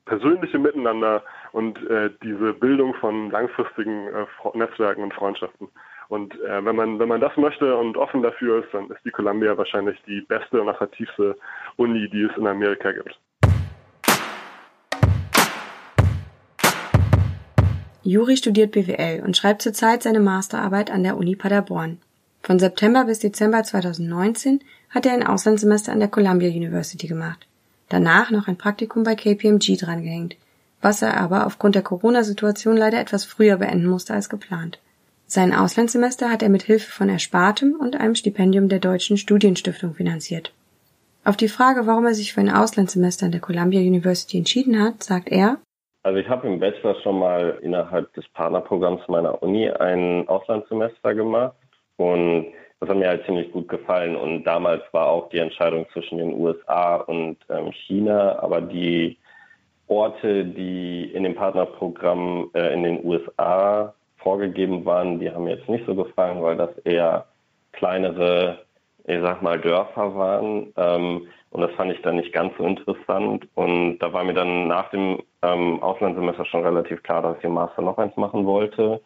persönliche 0.09 0.57
Miteinander 0.57 1.23
und 1.51 1.77
äh, 1.89 2.09
diese 2.23 2.53
Bildung 2.53 2.95
von 2.95 3.29
langfristigen 3.29 4.07
äh, 4.07 4.57
Netzwerken 4.57 5.03
und 5.03 5.13
Freundschaften. 5.13 5.69
Und 6.09 6.33
äh, 6.41 6.65
wenn 6.65 6.75
man 6.75 6.99
wenn 6.99 7.07
man 7.07 7.21
das 7.21 7.37
möchte 7.37 7.77
und 7.77 7.95
offen 7.95 8.23
dafür 8.23 8.63
ist, 8.63 8.73
dann 8.73 8.89
ist 8.89 9.05
die 9.05 9.11
Columbia 9.11 9.55
wahrscheinlich 9.55 9.97
die 10.07 10.21
beste 10.21 10.59
und 10.59 10.67
attraktivste 10.67 11.37
Uni, 11.77 12.09
die 12.09 12.23
es 12.23 12.35
in 12.35 12.47
Amerika 12.47 12.91
gibt. 12.91 13.19
Juri 18.01 18.37
studiert 18.37 18.71
BWL 18.71 19.21
und 19.23 19.37
schreibt 19.37 19.61
zurzeit 19.61 20.01
seine 20.01 20.19
Masterarbeit 20.19 20.89
an 20.89 21.03
der 21.03 21.17
Uni 21.17 21.35
Paderborn. 21.35 21.99
Von 22.41 22.57
September 22.57 23.05
bis 23.05 23.19
Dezember 23.19 23.61
2019 23.61 24.61
hat 24.89 25.05
er 25.05 25.13
ein 25.13 25.27
Auslandssemester 25.27 25.91
an 25.91 25.99
der 25.99 26.09
Columbia 26.09 26.49
University 26.49 27.05
gemacht. 27.05 27.48
Danach 27.89 28.31
noch 28.31 28.47
ein 28.47 28.57
Praktikum 28.57 29.03
bei 29.03 29.15
KPMG 29.15 29.77
drangehängt, 29.77 30.37
was 30.81 31.01
er 31.01 31.17
aber 31.17 31.45
aufgrund 31.45 31.75
der 31.75 31.81
Corona-Situation 31.81 32.77
leider 32.77 32.99
etwas 32.99 33.25
früher 33.25 33.57
beenden 33.57 33.87
musste 33.87 34.13
als 34.13 34.29
geplant. 34.29 34.79
Sein 35.25 35.53
Auslandssemester 35.53 36.29
hat 36.29 36.41
er 36.41 36.49
mit 36.49 36.63
Hilfe 36.63 36.91
von 36.91 37.09
Erspartem 37.09 37.75
und 37.79 37.99
einem 37.99 38.15
Stipendium 38.15 38.69
der 38.69 38.79
Deutschen 38.79 39.17
Studienstiftung 39.17 39.93
finanziert. 39.93 40.53
Auf 41.23 41.37
die 41.37 41.49
Frage, 41.49 41.85
warum 41.85 42.05
er 42.05 42.13
sich 42.13 42.33
für 42.33 42.39
ein 42.41 42.49
Auslandssemester 42.49 43.25
an 43.25 43.31
der 43.31 43.41
Columbia 43.41 43.81
University 43.81 44.37
entschieden 44.37 44.81
hat, 44.81 45.03
sagt 45.03 45.29
er, 45.29 45.57
also 46.01 46.17
ich 46.17 46.29
habe 46.29 46.47
im 46.47 46.59
Bachelor 46.59 46.95
schon 47.01 47.19
mal 47.19 47.59
innerhalb 47.61 48.11
des 48.13 48.27
Partnerprogramms 48.29 49.01
meiner 49.09 49.43
Uni 49.43 49.69
ein 49.69 50.27
Auslandssemester 50.27 51.13
gemacht 51.13 51.55
und 51.97 52.47
das 52.79 52.89
hat 52.89 52.97
mir 52.97 53.07
halt 53.07 53.25
ziemlich 53.25 53.51
gut 53.51 53.67
gefallen. 53.67 54.15
Und 54.15 54.43
damals 54.43 54.81
war 54.91 55.07
auch 55.07 55.29
die 55.29 55.39
Entscheidung 55.39 55.85
zwischen 55.93 56.17
den 56.17 56.33
USA 56.33 56.97
und 56.97 57.37
ähm, 57.49 57.71
China, 57.71 58.39
aber 58.39 58.61
die 58.61 59.17
Orte, 59.87 60.45
die 60.45 61.11
in 61.13 61.23
dem 61.23 61.35
Partnerprogramm 61.35 62.51
äh, 62.53 62.73
in 62.73 62.83
den 62.83 63.03
USA 63.03 63.93
vorgegeben 64.17 64.85
waren, 64.85 65.19
die 65.19 65.31
haben 65.31 65.45
mir 65.45 65.57
jetzt 65.57 65.69
nicht 65.69 65.85
so 65.85 65.95
gefallen, 65.95 66.41
weil 66.41 66.57
das 66.57 66.77
eher 66.79 67.25
kleinere, 67.71 68.59
ich 69.05 69.19
sag 69.21 69.41
mal, 69.41 69.59
Dörfer 69.59 70.15
waren. 70.15 70.71
Ähm, 70.77 71.27
und 71.51 71.61
das 71.61 71.71
fand 71.71 71.91
ich 71.91 72.01
dann 72.03 72.17
nicht 72.17 72.31
ganz 72.31 72.53
so 72.57 72.63
interessant. 72.63 73.47
Und 73.55 73.99
da 73.99 74.13
war 74.13 74.23
mir 74.23 74.35
dann 74.35 74.67
nach 74.67 74.89
dem 74.91 75.23
ähm, 75.41 75.81
Auslandssemester 75.81 76.45
schon 76.45 76.63
relativ 76.63 77.01
klar, 77.01 77.23
dass 77.23 77.37
ich 77.39 77.43
im 77.43 77.53
Master 77.53 77.81
noch 77.81 77.97
eins 77.97 78.15
machen 78.15 78.45
wollte. 78.45 79.01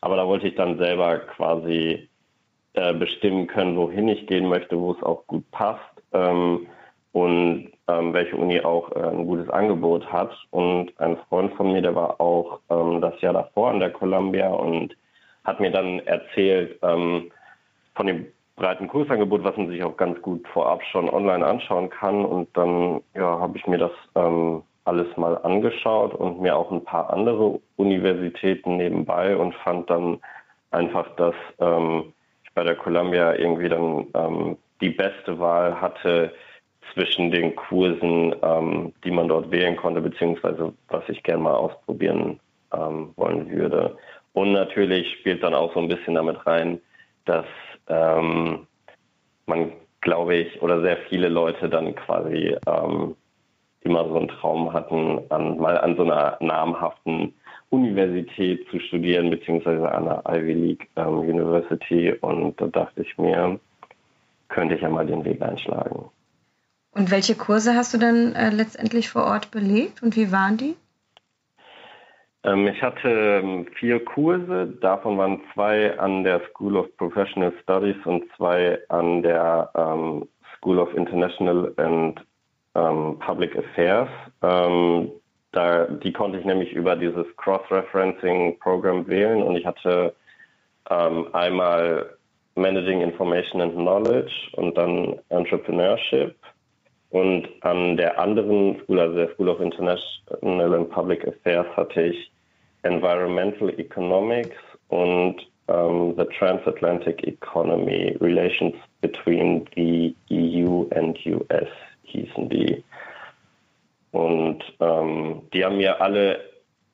Aber 0.00 0.16
da 0.16 0.26
wollte 0.26 0.46
ich 0.46 0.54
dann 0.54 0.78
selber 0.78 1.18
quasi 1.18 2.08
äh, 2.78 2.94
bestimmen 2.94 3.46
können, 3.48 3.76
wohin 3.76 4.08
ich 4.08 4.26
gehen 4.26 4.48
möchte, 4.48 4.78
wo 4.78 4.92
es 4.92 5.02
auch 5.02 5.26
gut 5.26 5.50
passt 5.50 5.80
ähm, 6.12 6.66
und 7.12 7.72
ähm, 7.88 8.12
welche 8.12 8.36
Uni 8.36 8.60
auch 8.60 8.92
äh, 8.92 9.00
ein 9.00 9.26
gutes 9.26 9.50
Angebot 9.50 10.06
hat. 10.12 10.30
Und 10.50 10.92
ein 11.00 11.16
Freund 11.28 11.52
von 11.54 11.72
mir, 11.72 11.82
der 11.82 11.94
war 11.94 12.20
auch 12.20 12.60
ähm, 12.70 13.00
das 13.00 13.20
Jahr 13.20 13.32
davor 13.32 13.70
an 13.70 13.80
der 13.80 13.90
Columbia 13.90 14.48
und 14.48 14.96
hat 15.44 15.58
mir 15.58 15.72
dann 15.72 16.00
erzählt 16.06 16.78
ähm, 16.82 17.32
von 17.96 18.06
dem 18.06 18.26
breiten 18.54 18.86
Kursangebot, 18.86 19.42
was 19.42 19.56
man 19.56 19.68
sich 19.68 19.82
auch 19.82 19.96
ganz 19.96 20.20
gut 20.22 20.46
vorab 20.48 20.82
schon 20.84 21.08
online 21.08 21.44
anschauen 21.44 21.90
kann. 21.90 22.24
Und 22.24 22.48
dann 22.56 23.00
ja, 23.14 23.40
habe 23.40 23.58
ich 23.58 23.66
mir 23.66 23.78
das 23.78 23.92
ähm, 24.14 24.62
alles 24.84 25.16
mal 25.16 25.36
angeschaut 25.38 26.14
und 26.14 26.40
mir 26.40 26.56
auch 26.56 26.70
ein 26.70 26.84
paar 26.84 27.12
andere 27.12 27.58
Universitäten 27.76 28.76
nebenbei 28.76 29.36
und 29.36 29.54
fand 29.56 29.90
dann 29.90 30.20
einfach, 30.70 31.08
dass 31.16 31.34
ähm, 31.58 32.12
bei 32.58 32.64
der 32.64 32.74
Columbia 32.74 33.36
irgendwie 33.36 33.68
dann 33.68 34.08
ähm, 34.14 34.56
die 34.80 34.90
beste 34.90 35.38
Wahl 35.38 35.80
hatte 35.80 36.32
zwischen 36.92 37.30
den 37.30 37.54
Kursen, 37.54 38.34
ähm, 38.42 38.92
die 39.04 39.12
man 39.12 39.28
dort 39.28 39.52
wählen 39.52 39.76
konnte, 39.76 40.00
beziehungsweise 40.00 40.74
was 40.88 41.08
ich 41.08 41.22
gerne 41.22 41.44
mal 41.44 41.54
ausprobieren 41.54 42.40
ähm, 42.72 43.12
wollen 43.14 43.48
würde. 43.48 43.96
Und 44.32 44.50
natürlich 44.50 45.08
spielt 45.20 45.44
dann 45.44 45.54
auch 45.54 45.72
so 45.72 45.78
ein 45.78 45.86
bisschen 45.86 46.16
damit 46.16 46.44
rein, 46.48 46.80
dass 47.26 47.46
ähm, 47.86 48.66
man, 49.46 49.70
glaube 50.00 50.34
ich, 50.34 50.60
oder 50.60 50.80
sehr 50.80 50.96
viele 51.08 51.28
Leute 51.28 51.68
dann 51.68 51.94
quasi 51.94 52.56
ähm, 52.66 53.14
immer 53.82 54.04
so 54.08 54.16
einen 54.16 54.28
Traum 54.28 54.72
hatten, 54.72 55.20
an, 55.28 55.58
mal 55.58 55.78
an 55.78 55.94
so 55.94 56.02
einer 56.02 56.36
namhaften 56.40 57.34
Universität 57.70 58.66
zu 58.70 58.80
studieren, 58.80 59.30
beziehungsweise 59.30 59.90
an 59.90 60.08
einer 60.08 60.22
Ivy 60.26 60.52
League 60.54 60.88
ähm, 60.96 61.18
University. 61.18 62.14
Und 62.20 62.60
da 62.60 62.66
dachte 62.68 63.02
ich 63.02 63.16
mir, 63.18 63.60
könnte 64.48 64.74
ich 64.74 64.80
ja 64.80 64.88
mal 64.88 65.06
den 65.06 65.24
Weg 65.24 65.42
einschlagen. 65.42 66.10
Und 66.92 67.10
welche 67.10 67.36
Kurse 67.36 67.74
hast 67.74 67.94
du 67.94 67.98
dann 67.98 68.34
äh, 68.34 68.50
letztendlich 68.50 69.10
vor 69.10 69.24
Ort 69.24 69.50
belegt 69.50 70.02
und 70.02 70.16
wie 70.16 70.32
waren 70.32 70.56
die? 70.56 70.74
Ähm, 72.44 72.66
ich 72.66 72.82
hatte 72.82 73.08
ähm, 73.08 73.66
vier 73.78 74.04
Kurse, 74.04 74.66
davon 74.80 75.18
waren 75.18 75.40
zwei 75.52 75.98
an 75.98 76.24
der 76.24 76.40
School 76.50 76.76
of 76.76 76.96
Professional 76.96 77.52
Studies 77.62 77.96
und 78.04 78.24
zwei 78.36 78.78
an 78.88 79.22
der 79.22 79.70
ähm, 79.74 80.26
School 80.56 80.78
of 80.78 80.92
International 80.94 81.72
and 81.76 82.24
ähm, 82.74 83.18
Public 83.18 83.56
Affairs. 83.56 84.08
Ähm, 84.42 85.10
da, 85.52 85.86
die 85.86 86.12
konnte 86.12 86.38
ich 86.38 86.44
nämlich 86.44 86.72
über 86.72 86.96
dieses 86.96 87.26
Cross-Referencing-Programm 87.36 89.06
wählen 89.08 89.42
und 89.42 89.56
ich 89.56 89.66
hatte 89.66 90.14
ähm, 90.90 91.34
einmal 91.34 92.16
Managing 92.54 93.00
Information 93.02 93.60
and 93.60 93.74
Knowledge 93.74 94.32
und 94.52 94.76
dann 94.76 95.18
Entrepreneurship. 95.28 96.34
Und 97.10 97.48
an 97.62 97.96
der 97.96 98.18
anderen 98.18 98.80
School, 98.80 99.00
also 99.00 99.16
der 99.16 99.32
School 99.34 99.48
of 99.48 99.60
International 99.60 100.74
and 100.74 100.90
Public 100.90 101.26
Affairs, 101.26 101.66
hatte 101.76 102.02
ich 102.02 102.30
Environmental 102.82 103.70
Economics 103.78 104.56
und 104.88 105.36
um, 105.68 106.14
the 106.16 106.24
Transatlantic 106.38 107.22
Economy 107.24 108.16
Relations 108.20 108.74
between 109.02 109.66
the 109.76 110.14
EU 110.30 110.86
and 110.94 111.18
US 111.26 111.68
hießen 112.04 112.48
die. 112.48 112.82
Und 114.10 114.62
ähm, 114.80 115.42
die 115.52 115.64
haben 115.64 115.76
mir 115.76 116.00
alle 116.00 116.40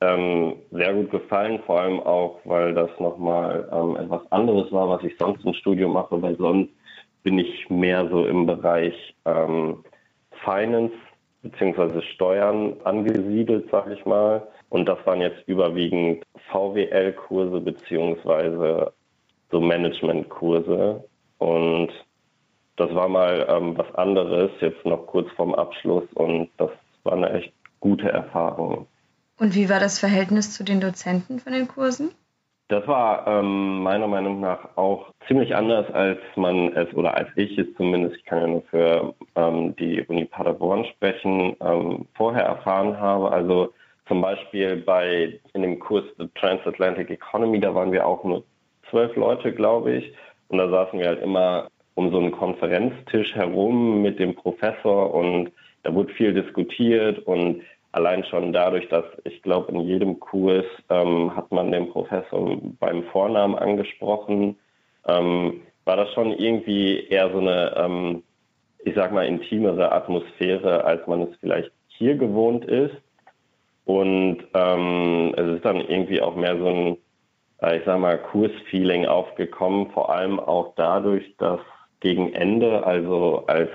ähm, 0.01 0.55
sehr 0.71 0.93
gut 0.93 1.11
gefallen, 1.11 1.59
vor 1.65 1.79
allem 1.79 1.99
auch, 2.01 2.39
weil 2.43 2.73
das 2.73 2.89
nochmal 2.99 3.69
ähm, 3.71 3.95
etwas 3.95 4.29
anderes 4.31 4.71
war, 4.71 4.89
was 4.89 5.03
ich 5.03 5.17
sonst 5.17 5.45
im 5.45 5.53
Studium 5.53 5.93
mache, 5.93 6.21
weil 6.21 6.35
sonst 6.37 6.71
bin 7.23 7.39
ich 7.39 7.69
mehr 7.69 8.07
so 8.09 8.25
im 8.25 8.45
Bereich 8.45 9.15
ähm, 9.25 9.83
Finance 10.43 10.93
bzw. 11.41 12.01
Steuern 12.13 12.75
angesiedelt, 12.83 13.69
sage 13.71 13.93
ich 13.93 14.05
mal. 14.05 14.47
Und 14.69 14.87
das 14.87 15.03
waren 15.05 15.21
jetzt 15.21 15.47
überwiegend 15.47 16.23
VWL-Kurse 16.51 17.61
beziehungsweise 17.61 18.91
so 19.51 19.59
Management-Kurse. 19.59 21.03
Und 21.37 21.89
das 22.75 22.93
war 22.93 23.07
mal 23.07 23.45
ähm, 23.49 23.77
was 23.77 23.93
anderes, 23.95 24.51
jetzt 24.59 24.85
noch 24.85 25.07
kurz 25.07 25.29
vorm 25.31 25.55
Abschluss. 25.55 26.05
Und 26.13 26.49
das 26.57 26.71
war 27.05 27.13
eine 27.13 27.31
echt 27.31 27.53
gute 27.79 28.09
Erfahrung. 28.09 28.87
Und 29.37 29.55
wie 29.55 29.69
war 29.69 29.79
das 29.79 29.99
Verhältnis 29.99 30.53
zu 30.53 30.63
den 30.63 30.79
Dozenten 30.79 31.39
von 31.39 31.53
den 31.53 31.67
Kursen? 31.67 32.11
Das 32.67 32.87
war 32.87 33.27
ähm, 33.27 33.83
meiner 33.83 34.07
Meinung 34.07 34.39
nach 34.39 34.75
auch 34.75 35.13
ziemlich 35.27 35.55
anders, 35.55 35.85
als 35.93 36.19
man 36.35 36.73
es, 36.73 36.91
oder 36.95 37.15
als 37.15 37.29
ich 37.35 37.55
es 37.59 37.67
zumindest, 37.77 38.15
ich 38.15 38.25
kann 38.25 38.41
ja 38.41 38.47
nur 38.47 38.63
für 38.71 39.13
ähm, 39.35 39.75
die 39.75 40.01
Uni 40.07 40.25
Paderborn 40.25 40.85
sprechen, 40.85 41.55
ähm, 41.61 42.07
vorher 42.15 42.43
erfahren 42.43 42.99
habe. 42.99 43.31
Also 43.31 43.71
zum 44.07 44.21
Beispiel 44.21 44.77
bei 44.77 45.39
in 45.53 45.61
dem 45.61 45.79
Kurs 45.79 46.05
The 46.17 46.27
Transatlantic 46.33 47.11
Economy, 47.11 47.59
da 47.59 47.75
waren 47.75 47.91
wir 47.91 48.07
auch 48.07 48.23
nur 48.23 48.43
zwölf 48.89 49.15
Leute, 49.15 49.53
glaube 49.53 49.93
ich. 49.93 50.13
Und 50.47 50.57
da 50.57 50.67
saßen 50.67 50.97
wir 50.97 51.07
halt 51.07 51.21
immer 51.21 51.67
um 51.93 52.11
so 52.11 52.17
einen 52.17 52.31
Konferenztisch 52.31 53.35
herum 53.35 54.01
mit 54.01 54.17
dem 54.17 54.33
Professor 54.35 55.13
und 55.13 55.51
da 55.85 55.93
wurde 55.93 56.11
viel 56.13 56.33
diskutiert 56.33 57.19
und 57.27 57.61
allein 57.91 58.25
schon 58.25 58.51
dadurch, 58.51 58.89
dass 58.89 59.05
ich 59.23 59.41
glaube, 59.43 59.71
in 59.71 59.81
jedem 59.81 60.19
Kurs 60.19 60.65
ähm, 60.89 61.35
hat 61.35 61.51
man 61.51 61.71
den 61.71 61.89
Professor 61.91 62.57
beim 62.79 63.03
Vornamen 63.03 63.55
angesprochen, 63.55 64.57
ähm, 65.07 65.61
war 65.85 65.95
das 65.95 66.11
schon 66.13 66.33
irgendwie 66.33 67.05
eher 67.07 67.31
so 67.31 67.37
eine, 67.37 67.75
ähm, 67.77 68.23
ich 68.83 68.95
sag 68.95 69.13
mal, 69.13 69.27
intimere 69.27 69.91
Atmosphäre, 69.91 70.83
als 70.83 71.05
man 71.05 71.21
es 71.21 71.37
vielleicht 71.39 71.71
hier 71.87 72.15
gewohnt 72.15 72.65
ist. 72.65 72.95
Und 73.85 74.39
ähm, 74.55 75.35
es 75.37 75.57
ist 75.57 75.65
dann 75.65 75.81
irgendwie 75.81 76.19
auch 76.19 76.35
mehr 76.35 76.57
so 76.57 76.67
ein, 76.67 76.97
äh, 77.61 77.77
ich 77.77 77.85
sag 77.85 77.99
mal, 77.99 78.17
Kursfeeling 78.17 79.05
aufgekommen, 79.05 79.91
vor 79.91 80.09
allem 80.09 80.39
auch 80.39 80.73
dadurch, 80.75 81.35
dass 81.37 81.59
gegen 81.99 82.33
Ende, 82.33 82.83
also 82.83 83.43
als 83.45 83.69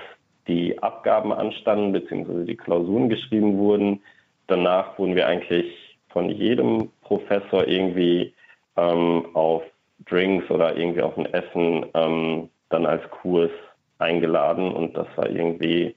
die 0.47 0.81
Abgaben 0.81 1.31
anstanden, 1.31 1.91
beziehungsweise 1.91 2.45
die 2.45 2.57
Klausuren 2.57 3.09
geschrieben 3.09 3.57
wurden, 3.57 4.01
danach 4.47 4.97
wurden 4.97 5.15
wir 5.15 5.27
eigentlich 5.27 5.97
von 6.09 6.29
jedem 6.29 6.89
Professor 7.01 7.67
irgendwie 7.67 8.33
ähm, 8.77 9.27
auf 9.33 9.63
Drinks 10.05 10.49
oder 10.49 10.75
irgendwie 10.75 11.01
auf 11.01 11.17
ein 11.17 11.27
Essen 11.27 11.85
ähm, 11.93 12.49
dann 12.69 12.85
als 12.85 13.03
Kurs 13.11 13.51
eingeladen 13.99 14.71
und 14.71 14.97
das 14.97 15.07
war 15.15 15.29
irgendwie, 15.29 15.95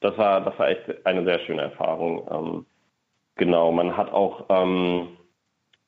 das 0.00 0.16
war, 0.18 0.40
das 0.42 0.58
war 0.58 0.68
echt 0.68 1.06
eine 1.06 1.24
sehr 1.24 1.38
schöne 1.40 1.62
Erfahrung. 1.62 2.28
Ähm, 2.30 2.66
Genau, 3.40 3.72
man 3.72 3.96
hat 3.96 4.12
auch 4.12 4.44
ähm, 4.50 5.16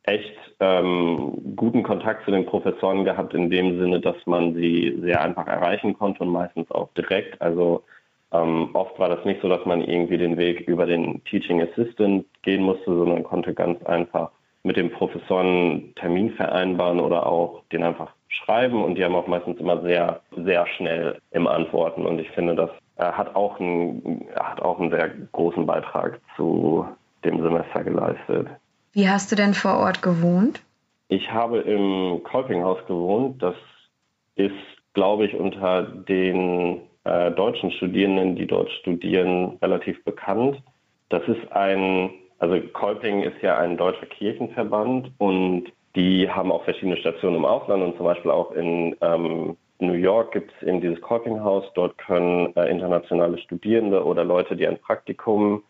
echt 0.04 0.36
ähm, 0.60 1.54
guten 1.56 1.82
Kontakt 1.82 2.24
zu 2.24 2.30
den 2.30 2.46
Professoren 2.46 3.04
gehabt, 3.04 3.34
in 3.34 3.50
dem 3.50 3.78
Sinne, 3.78 4.00
dass 4.00 4.16
man 4.26 4.54
sie 4.54 4.98
sehr 5.00 5.20
einfach 5.20 5.46
erreichen 5.46 5.96
konnte 5.96 6.22
und 6.24 6.30
meistens 6.30 6.70
auch 6.70 6.88
direkt. 6.94 7.40
Also 7.40 7.84
ähm, 8.32 8.70
oft 8.72 8.98
war 8.98 9.08
das 9.08 9.24
nicht 9.24 9.40
so, 9.42 9.48
dass 9.48 9.64
man 9.64 9.82
irgendwie 9.82 10.18
den 10.18 10.36
Weg 10.36 10.60
über 10.68 10.86
den 10.86 11.22
Teaching 11.24 11.62
Assistant 11.62 12.24
gehen 12.42 12.62
musste, 12.62 12.86
sondern 12.86 13.22
konnte 13.22 13.54
ganz 13.54 13.82
einfach 13.84 14.30
mit 14.64 14.76
dem 14.76 14.90
Professoren 14.90 15.94
Termin 15.96 16.30
vereinbaren 16.30 17.00
oder 17.00 17.26
auch 17.26 17.62
den 17.72 17.82
einfach 17.82 18.12
schreiben 18.28 18.82
und 18.82 18.96
die 18.96 19.04
haben 19.04 19.14
auch 19.14 19.26
meistens 19.26 19.58
immer 19.58 19.82
sehr, 19.82 20.20
sehr 20.36 20.66
schnell 20.76 21.18
im 21.32 21.46
Antworten 21.46 22.06
und 22.06 22.18
ich 22.18 22.30
finde, 22.30 22.54
das 22.54 22.70
äh, 22.96 23.04
hat 23.12 23.34
auch 23.34 23.60
einen, 23.60 24.26
hat 24.36 24.62
auch 24.62 24.80
einen 24.80 24.90
sehr 24.90 25.10
großen 25.32 25.66
Beitrag 25.66 26.20
zu 26.36 26.86
dem 27.24 27.42
Semester 27.42 27.84
geleistet. 27.84 28.48
Wie 28.92 29.08
hast 29.08 29.32
du 29.32 29.36
denn 29.36 29.54
vor 29.54 29.78
Ort 29.78 30.02
gewohnt? 30.02 30.62
Ich 31.08 31.30
habe 31.30 31.58
im 31.60 32.22
Kolpinghaus 32.24 32.78
gewohnt. 32.86 33.42
Das 33.42 33.54
ist, 34.36 34.54
glaube 34.94 35.26
ich, 35.26 35.34
unter 35.34 35.82
den 35.82 36.82
äh, 37.04 37.30
deutschen 37.32 37.70
Studierenden, 37.72 38.36
die 38.36 38.46
dort 38.46 38.70
studieren, 38.70 39.58
relativ 39.62 40.02
bekannt. 40.04 40.62
Das 41.08 41.22
ist 41.26 41.52
ein, 41.52 42.10
also 42.38 42.60
Kolping 42.72 43.22
ist 43.22 43.40
ja 43.42 43.58
ein 43.58 43.76
deutscher 43.76 44.06
Kirchenverband 44.06 45.10
und 45.18 45.64
die 45.96 46.30
haben 46.30 46.50
auch 46.50 46.64
verschiedene 46.64 46.96
Stationen 46.96 47.36
im 47.36 47.44
Ausland 47.44 47.82
und 47.82 47.96
zum 47.96 48.06
Beispiel 48.06 48.30
auch 48.30 48.52
in 48.52 48.96
ähm, 49.00 49.56
New 49.78 49.92
York 49.92 50.32
gibt 50.32 50.52
es 50.56 50.66
eben 50.66 50.80
dieses 50.80 51.00
Kolpinghaus. 51.00 51.64
Dort 51.74 51.98
können 51.98 52.54
äh, 52.56 52.70
internationale 52.70 53.38
Studierende 53.38 54.04
oder 54.04 54.24
Leute, 54.24 54.56
die 54.56 54.66
ein 54.66 54.78
Praktikum 54.78 55.64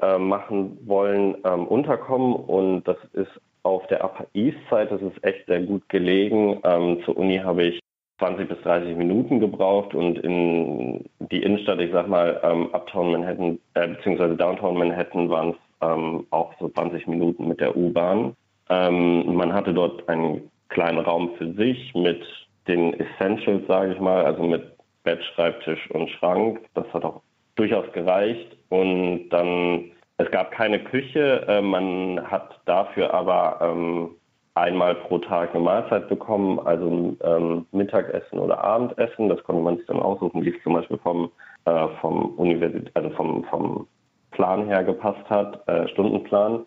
äh, 0.00 0.18
machen 0.18 0.78
wollen, 0.86 1.36
ähm, 1.44 1.66
unterkommen. 1.66 2.34
Und 2.34 2.84
das 2.84 2.96
ist 3.12 3.30
auf 3.62 3.86
der 3.88 4.04
Upper 4.04 4.26
East 4.34 4.58
Side, 4.70 4.88
das 4.90 5.02
ist 5.02 5.22
echt 5.24 5.46
sehr 5.46 5.60
gut 5.62 5.88
gelegen. 5.88 6.60
Ähm, 6.64 7.02
zur 7.04 7.16
Uni 7.16 7.38
habe 7.38 7.64
ich 7.64 7.80
20 8.18 8.48
bis 8.48 8.60
30 8.62 8.96
Minuten 8.96 9.40
gebraucht 9.40 9.94
und 9.94 10.18
in 10.18 11.04
die 11.30 11.42
Innenstadt, 11.42 11.80
ich 11.80 11.92
sag 11.92 12.08
mal, 12.08 12.40
ähm, 12.42 12.68
Uptown 12.72 13.12
Manhattan, 13.12 13.58
äh, 13.74 13.88
beziehungsweise 13.88 14.36
Downtown 14.36 14.76
Manhattan 14.76 15.28
waren 15.30 15.50
es 15.50 15.56
ähm, 15.80 16.26
auch 16.30 16.52
so 16.58 16.68
20 16.68 17.06
Minuten 17.06 17.46
mit 17.46 17.60
der 17.60 17.76
U-Bahn. 17.76 18.34
Ähm, 18.70 19.34
man 19.34 19.52
hatte 19.52 19.72
dort 19.72 20.08
einen 20.08 20.50
kleinen 20.68 20.98
Raum 20.98 21.30
für 21.38 21.52
sich 21.54 21.94
mit 21.94 22.22
den 22.66 22.94
Essentials, 22.94 23.66
sage 23.66 23.92
ich 23.92 24.00
mal, 24.00 24.24
also 24.24 24.42
mit 24.42 24.62
Bett, 25.04 25.22
Schreibtisch 25.34 25.90
und 25.92 26.10
Schrank. 26.10 26.60
Das 26.74 26.86
hat 26.92 27.04
auch 27.04 27.22
durchaus 27.58 27.90
gereicht. 27.92 28.56
Und 28.70 29.28
dann, 29.30 29.90
es 30.16 30.30
gab 30.30 30.50
keine 30.50 30.78
Küche, 30.78 31.44
äh, 31.48 31.60
man 31.60 32.20
hat 32.30 32.60
dafür 32.64 33.12
aber 33.12 33.58
ähm, 33.60 34.10
einmal 34.54 34.94
pro 34.94 35.18
Tag 35.18 35.54
eine 35.54 35.62
Mahlzeit 35.62 36.08
bekommen, 36.08 36.58
also 36.60 37.16
ähm, 37.22 37.66
Mittagessen 37.72 38.38
oder 38.38 38.62
Abendessen. 38.62 39.28
Das 39.28 39.42
konnte 39.44 39.62
man 39.62 39.76
sich 39.76 39.86
dann 39.86 40.00
aussuchen, 40.00 40.44
wie 40.44 40.50
es 40.50 40.62
zum 40.62 40.74
Beispiel 40.74 40.98
vom, 40.98 41.30
äh, 41.64 41.88
vom 42.00 42.34
Universität, 42.34 42.90
also 42.94 43.10
vom, 43.10 43.44
vom 43.44 43.86
Plan 44.32 44.66
her 44.66 44.84
gepasst 44.84 45.28
hat, 45.28 45.66
äh, 45.68 45.88
Stundenplan. 45.88 46.64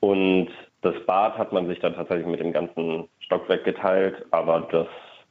Und 0.00 0.48
das 0.82 0.94
Bad 1.06 1.36
hat 1.36 1.52
man 1.52 1.66
sich 1.66 1.80
dann 1.80 1.94
tatsächlich 1.94 2.26
mit 2.26 2.40
dem 2.40 2.52
ganzen 2.52 3.08
Stockwerk 3.20 3.64
geteilt, 3.64 4.24
aber 4.30 4.68
das 4.70 4.86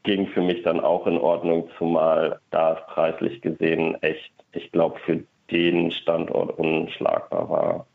ging 0.06 0.28
für 0.28 0.42
mich 0.42 0.64
dann 0.64 0.80
auch 0.80 1.06
in 1.08 1.18
Ordnung, 1.18 1.70
zumal 1.78 2.40
da 2.52 2.74
es 2.74 2.94
preislich 2.94 3.42
gesehen 3.42 4.02
echt, 4.02 4.32
ich 4.54 4.72
glaube, 4.72 4.98
für 5.06 5.24
den 5.52 5.92
Standort 5.92 6.58
unschlagbar 6.58 7.50
war. 7.50 7.86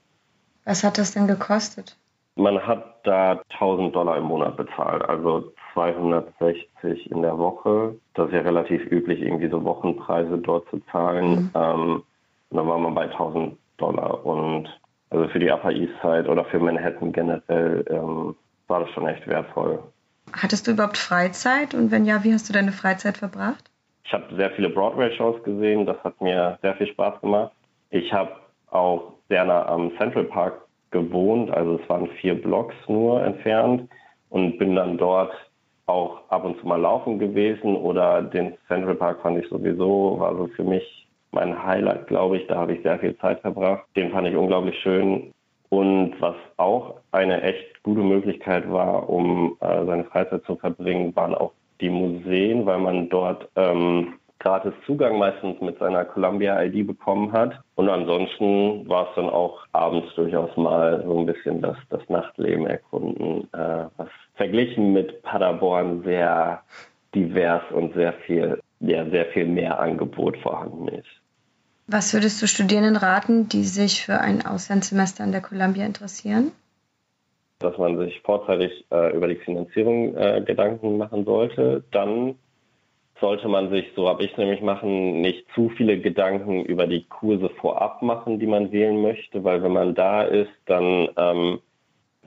Was 0.65 0.85
hat 0.85 0.99
das 0.99 1.15
denn 1.15 1.27
gekostet? 1.27 1.97
Man 2.37 2.65
hat 2.65 3.01
da 3.05 3.41
1000 3.55 3.95
Dollar 3.95 4.19
im 4.19 4.25
Monat 4.25 4.57
bezahlt, 4.57 5.03
also 5.09 5.53
260 5.75 7.11
in 7.11 7.23
der 7.23 7.39
Woche. 7.39 7.97
Das 8.15 8.29
ist 8.29 8.35
ja 8.35 8.41
relativ 8.41 8.85
üblich, 8.91 9.21
irgendwie 9.21 9.49
so 9.49 9.65
Wochenpreise 9.65 10.39
dort 10.39 10.69
zu 10.71 10.81
zahlen. 10.93 11.31
Mhm. 11.31 11.51
Ähm, 11.55 12.03
und 12.51 12.57
dann 12.57 12.69
war 12.69 12.79
man 12.79 12.95
bei 12.95 13.11
1000 13.11 13.57
Dollar. 13.79 14.25
Und 14.25 14.69
also 15.11 15.29
für 15.29 15.39
die 15.39 15.51
Upper 15.51 15.73
East 15.73 15.95
Side 16.03 16.29
oder 16.29 16.45
für 16.45 16.61
Manhattan 16.61 17.13
generell 17.13 17.85
ähm, 17.89 18.37
war 18.69 18.81
das 18.81 18.91
schon 18.91 19.07
echt 19.07 19.27
wertvoll. 19.27 19.83
Hattest 20.33 20.67
du 20.67 20.73
überhaupt 20.73 20.99
Freizeit? 20.99 21.75
Und 21.75 21.91
wenn 21.91 22.05
ja, 22.05 22.25
wie 22.25 22.33
hast 22.33 22.49
du 22.49 22.53
deine 22.53 22.73
Freizeit 22.73 23.19
verbracht? 23.19 23.71
Ich 24.05 24.13
habe 24.13 24.35
sehr 24.37 24.51
viele 24.53 24.71
Broadway-Shows 24.71 25.43
gesehen. 25.45 25.87
Das 25.87 26.03
hat 26.03 26.21
mir 26.21 26.59
sehr 26.63 26.75
viel 26.75 26.89
Spaß 26.89 27.21
gemacht. 27.21 27.53
Ich 27.91 28.13
habe 28.13 28.33
auch 28.71 29.15
sehr 29.29 29.45
nah 29.45 29.67
am 29.67 29.97
Central 29.99 30.25
Park 30.25 30.63
gewohnt. 30.91 31.51
Also 31.51 31.79
es 31.83 31.89
waren 31.89 32.09
vier 32.21 32.41
Blocks 32.41 32.75
nur 32.89 33.23
entfernt 33.23 33.89
und 34.31 34.59
bin 34.59 34.77
dann 34.77 34.99
dort 34.99 35.33
auch 35.87 36.21
ab 36.29 36.45
und 36.45 36.59
zu 36.61 36.67
mal 36.67 36.81
laufen 36.81 37.19
gewesen 37.19 37.77
oder 37.77 38.23
den 38.23 38.57
Central 38.69 38.95
Park 38.95 39.23
fand 39.23 39.43
ich 39.43 39.49
sowieso, 39.49 40.17
war 40.19 40.37
so 40.37 40.47
für 40.49 40.65
mich 40.65 41.09
mein 41.33 41.65
Highlight, 41.65 42.07
glaube 42.07 42.39
ich. 42.39 42.47
Da 42.47 42.57
habe 42.57 42.75
ich 42.75 42.83
sehr 42.83 42.99
viel 42.99 43.17
Zeit 43.19 43.41
verbracht. 43.41 43.85
Den 43.97 44.11
fand 44.11 44.29
ich 44.29 44.37
unglaublich 44.37 44.79
schön. 44.81 45.33
Und 45.69 46.15
was 46.21 46.35
auch 46.57 46.97
eine 47.13 47.43
echt 47.43 47.70
gute 47.83 48.03
Möglichkeit 48.03 48.71
war, 48.71 49.09
um 49.09 49.57
äh, 49.61 49.85
seine 49.87 50.05
Freizeit 50.05 50.45
zu 50.45 50.57
verbringen, 50.57 51.15
waren 51.17 51.35
auch 51.35 51.53
die 51.81 51.91
Museen, 51.91 52.67
weil 52.67 52.79
man 52.79 53.09
dort 53.09 53.49
ähm, 53.57 54.15
gratis 54.41 54.73
Zugang 54.87 55.19
meistens 55.19 55.61
mit 55.61 55.79
seiner 55.79 56.05
Columbia-ID 56.05 56.87
bekommen 56.87 57.33
hat. 57.33 57.61
Und 57.77 57.89
ansonsten 57.89 58.89
war 58.89 59.09
es 59.09 59.15
dann 59.15 59.29
auch 59.29 59.67
abends 59.73 60.15
durchaus 60.15 60.55
mal 60.57 61.03
so 61.07 61.19
ein 61.19 61.27
bisschen 61.27 61.61
das, 61.61 61.77
das 61.91 62.01
Nachtleben 62.09 62.67
erkunden, 62.67 63.49
äh, 63.53 63.85
was 63.97 64.09
verglichen 64.35 64.93
mit 64.93 65.23
Paderborn 65.23 66.03
sehr 66.03 66.63
divers 67.15 67.63
und 67.73 67.95
sehr 67.95 68.13
viel, 68.13 68.61
ja, 68.81 69.09
sehr 69.11 69.27
viel 69.27 69.47
mehr 69.47 69.79
Angebot 69.79 70.37
vorhanden 70.39 70.89
ist. 70.89 71.09
Was 71.87 72.15
würdest 72.15 72.41
du 72.41 72.47
Studierenden 72.47 72.97
raten, 72.97 73.49
die 73.49 73.65
sich 73.65 74.05
für 74.05 74.21
ein 74.21 74.47
Auslandssemester 74.47 75.25
an 75.25 75.33
der 75.33 75.41
Columbia 75.41 75.85
interessieren? 75.85 76.53
Dass 77.61 77.79
man 77.79 77.99
sich 77.99 78.21
vorzeitig 78.23 78.85
äh, 78.91 79.15
über 79.17 79.29
die 79.29 79.37
Finanzierung 79.37 80.17
äh, 80.17 80.43
Gedanken 80.45 80.99
machen 80.99 81.25
sollte. 81.25 81.85
Dann 81.93 82.35
sollte 83.21 83.49
man 83.49 83.71
sich, 83.71 83.87
so 83.95 84.09
habe 84.09 84.25
ich 84.25 84.33
es 84.33 84.39
nämlich 84.39 84.63
machen, 84.63 85.21
nicht 85.21 85.47
zu 85.55 85.69
viele 85.77 86.01
Gedanken 86.01 86.65
über 86.65 86.87
die 86.87 87.05
Kurse 87.05 87.51
vorab 87.61 88.03
machen, 88.03 88.39
die 88.39 88.47
man 88.47 88.73
wählen 88.73 89.01
möchte, 89.01 89.45
weil 89.45 89.63
wenn 89.63 89.73
man 89.73 89.95
da 89.95 90.23
ist, 90.23 90.51
dann 90.67 91.09
ähm, 91.17 91.61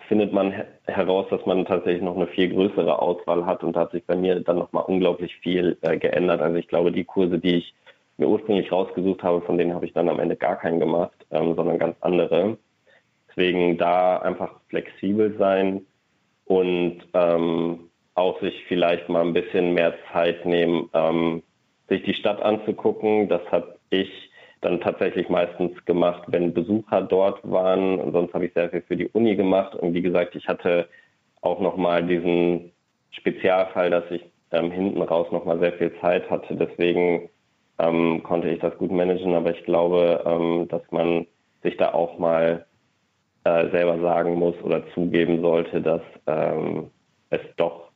findet 0.08 0.34
man 0.34 0.54
heraus, 0.86 1.26
dass 1.30 1.46
man 1.46 1.66
tatsächlich 1.66 2.04
noch 2.04 2.16
eine 2.16 2.28
viel 2.28 2.50
größere 2.50 3.02
Auswahl 3.02 3.46
hat 3.46 3.64
und 3.64 3.76
da 3.76 3.82
hat 3.82 3.92
sich 3.92 4.06
bei 4.06 4.16
mir 4.16 4.40
dann 4.40 4.60
nochmal 4.60 4.84
unglaublich 4.86 5.36
viel 5.38 5.78
äh, 5.82 5.98
geändert. 5.98 6.42
Also 6.42 6.58
ich 6.58 6.68
glaube, 6.68 6.92
die 6.92 7.04
Kurse, 7.06 7.40
die 7.40 7.56
ich 7.58 7.74
mir 8.18 8.28
ursprünglich 8.28 8.72
rausgesucht 8.72 9.24
habe, 9.24 9.42
von 9.42 9.58
denen 9.58 9.74
habe 9.74 9.86
ich 9.86 9.94
dann 9.94 10.10
am 10.10 10.20
Ende 10.20 10.36
gar 10.36 10.58
keinen 10.58 10.80
gemacht, 10.80 11.26
ähm, 11.32 11.56
sondern 11.56 11.80
ganz 11.80 11.96
andere. 12.02 12.58
Deswegen 13.36 13.78
da 13.78 14.18
einfach 14.18 14.60
flexibel 14.70 15.36
sein 15.38 15.82
und 16.46 17.00
ähm, 17.14 17.90
auch 18.16 18.40
sich 18.42 18.64
vielleicht 18.68 19.10
mal 19.10 19.22
ein 19.22 19.34
bisschen 19.34 19.74
mehr 19.74 19.96
Zeit 20.12 20.46
nehmen, 20.46 20.90
ähm, 20.94 21.42
sich 21.90 22.04
die 22.04 22.14
Stadt 22.14 22.42
anzugucken. 22.42 23.28
Das 23.30 23.42
habe 23.52 23.76
ich 23.90 24.10
dann 24.62 24.82
tatsächlich 24.82 25.30
meistens 25.30 25.84
gemacht, 25.86 26.24
wenn 26.28 26.54
Besucher 26.54 27.02
dort 27.02 27.40
waren. 27.50 28.00
Und 28.00 28.14
sonst 28.14 28.34
habe 28.34 28.46
ich 28.46 28.54
sehr 28.54 28.70
viel 28.70 28.82
für 28.82 28.96
die 28.96 29.08
Uni 29.10 29.36
gemacht. 29.36 29.76
Und 29.76 29.94
wie 29.94 30.02
gesagt, 30.02 30.36
ich 30.36 30.48
hatte 30.48 30.88
auch 31.42 31.60
nochmal 31.60 32.04
diesen 32.04 32.72
Spezialfall, 33.12 33.90
dass 33.90 34.10
ich 34.12 34.24
ähm, 34.52 34.72
hinten 34.72 35.02
raus 35.02 35.28
nochmal 35.32 35.60
sehr 35.60 35.74
viel 35.74 35.92
Zeit 36.00 36.30
hatte. 36.30 36.56
Deswegen 36.56 37.30
ähm, 37.80 38.22
konnte 38.24 38.50
ich 38.50 38.60
das 38.60 38.78
gut 38.78 38.92
managen. 38.92 39.34
Aber 39.34 39.52
ich 39.52 39.64
glaube, 39.66 40.24
ähm, 40.26 40.68
dass 40.70 40.84
man 40.92 41.26
sich 41.64 41.78
da 41.78 41.94
auch 41.94 42.20
mal 42.20 42.66
äh, 43.44 43.70
selber 43.72 44.00
sagen 44.00 44.36
muss 44.36 44.56
oder 44.64 44.84
zugeben 44.94 45.42
sollte, 45.42 45.82
dass 45.82 46.02
ähm, 46.28 46.90
es 47.30 47.42
doch 47.58 47.90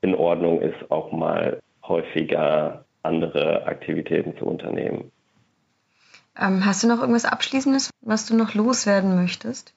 in 0.00 0.14
Ordnung 0.14 0.60
ist, 0.60 0.90
auch 0.90 1.12
mal 1.12 1.60
häufiger 1.82 2.84
andere 3.02 3.66
Aktivitäten 3.66 4.36
zu 4.38 4.44
unternehmen. 4.44 5.10
Ähm, 6.38 6.64
hast 6.64 6.82
du 6.82 6.88
noch 6.88 7.00
irgendwas 7.00 7.24
Abschließendes, 7.24 7.90
was 8.00 8.26
du 8.26 8.36
noch 8.36 8.54
loswerden 8.54 9.16
möchtest? 9.16 9.74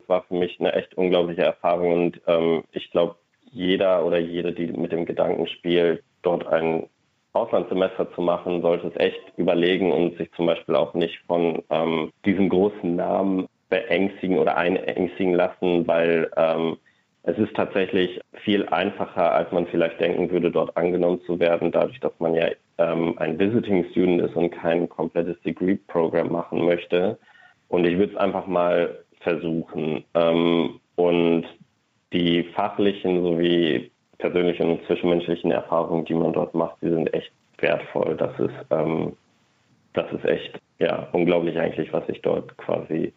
Es 0.00 0.08
war 0.08 0.22
für 0.22 0.34
mich 0.34 0.58
eine 0.60 0.72
echt 0.72 0.94
unglaubliche 0.94 1.42
Erfahrung 1.42 1.92
und 1.92 2.20
ähm, 2.26 2.64
ich 2.72 2.90
glaube, 2.90 3.16
jeder 3.50 4.04
oder 4.04 4.18
jede, 4.18 4.52
die 4.52 4.66
mit 4.66 4.92
dem 4.92 5.06
Gedanken 5.06 5.46
spielt, 5.46 6.02
dort 6.22 6.46
ein 6.46 6.88
Auslandssemester 7.32 8.12
zu 8.14 8.20
machen, 8.20 8.62
sollte 8.62 8.88
es 8.88 8.96
echt 8.96 9.20
überlegen 9.36 9.92
und 9.92 10.16
sich 10.16 10.30
zum 10.32 10.46
Beispiel 10.46 10.76
auch 10.76 10.94
nicht 10.94 11.18
von 11.26 11.62
ähm, 11.70 12.12
diesem 12.24 12.48
großen 12.48 12.96
Namen 12.96 13.46
beängstigen 13.74 14.38
oder 14.38 14.56
einängstigen 14.56 15.34
lassen, 15.34 15.86
weil 15.88 16.30
ähm, 16.36 16.76
es 17.24 17.36
ist 17.38 17.56
tatsächlich 17.56 18.20
viel 18.44 18.66
einfacher, 18.68 19.32
als 19.32 19.50
man 19.50 19.66
vielleicht 19.66 19.98
denken 19.98 20.30
würde, 20.30 20.52
dort 20.52 20.76
angenommen 20.76 21.20
zu 21.26 21.40
werden, 21.40 21.72
dadurch, 21.72 21.98
dass 21.98 22.12
man 22.20 22.34
ja 22.34 22.48
ähm, 22.78 23.18
ein 23.18 23.36
Visiting 23.36 23.84
Student 23.90 24.22
ist 24.22 24.36
und 24.36 24.50
kein 24.50 24.88
komplettes 24.88 25.40
Degree-Programm 25.42 26.30
machen 26.30 26.64
möchte. 26.64 27.18
Und 27.68 27.84
ich 27.84 27.98
würde 27.98 28.12
es 28.12 28.18
einfach 28.18 28.46
mal 28.46 28.96
versuchen. 29.20 30.04
Ähm, 30.14 30.78
und 30.94 31.46
die 32.12 32.44
fachlichen 32.54 33.22
sowie 33.22 33.90
persönlichen 34.18 34.70
und 34.70 34.86
zwischenmenschlichen 34.86 35.50
Erfahrungen, 35.50 36.04
die 36.04 36.14
man 36.14 36.32
dort 36.32 36.54
macht, 36.54 36.76
die 36.80 36.90
sind 36.90 37.12
echt 37.12 37.32
wertvoll. 37.58 38.14
Das 38.16 38.38
ist, 38.38 38.54
ähm, 38.70 39.16
das 39.94 40.12
ist 40.12 40.24
echt 40.26 40.60
ja, 40.78 41.08
unglaublich 41.12 41.58
eigentlich, 41.58 41.92
was 41.92 42.08
ich 42.08 42.20
dort 42.22 42.56
quasi 42.58 43.12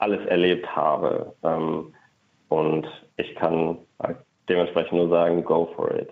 alles 0.00 0.24
erlebt 0.26 0.74
habe. 0.74 1.34
Ähm, 1.42 1.94
und 2.48 2.86
ich 3.16 3.34
kann 3.36 3.78
dementsprechend 4.48 4.92
nur 4.92 5.08
sagen, 5.08 5.44
go 5.44 5.70
for 5.76 5.94
it. 5.94 6.10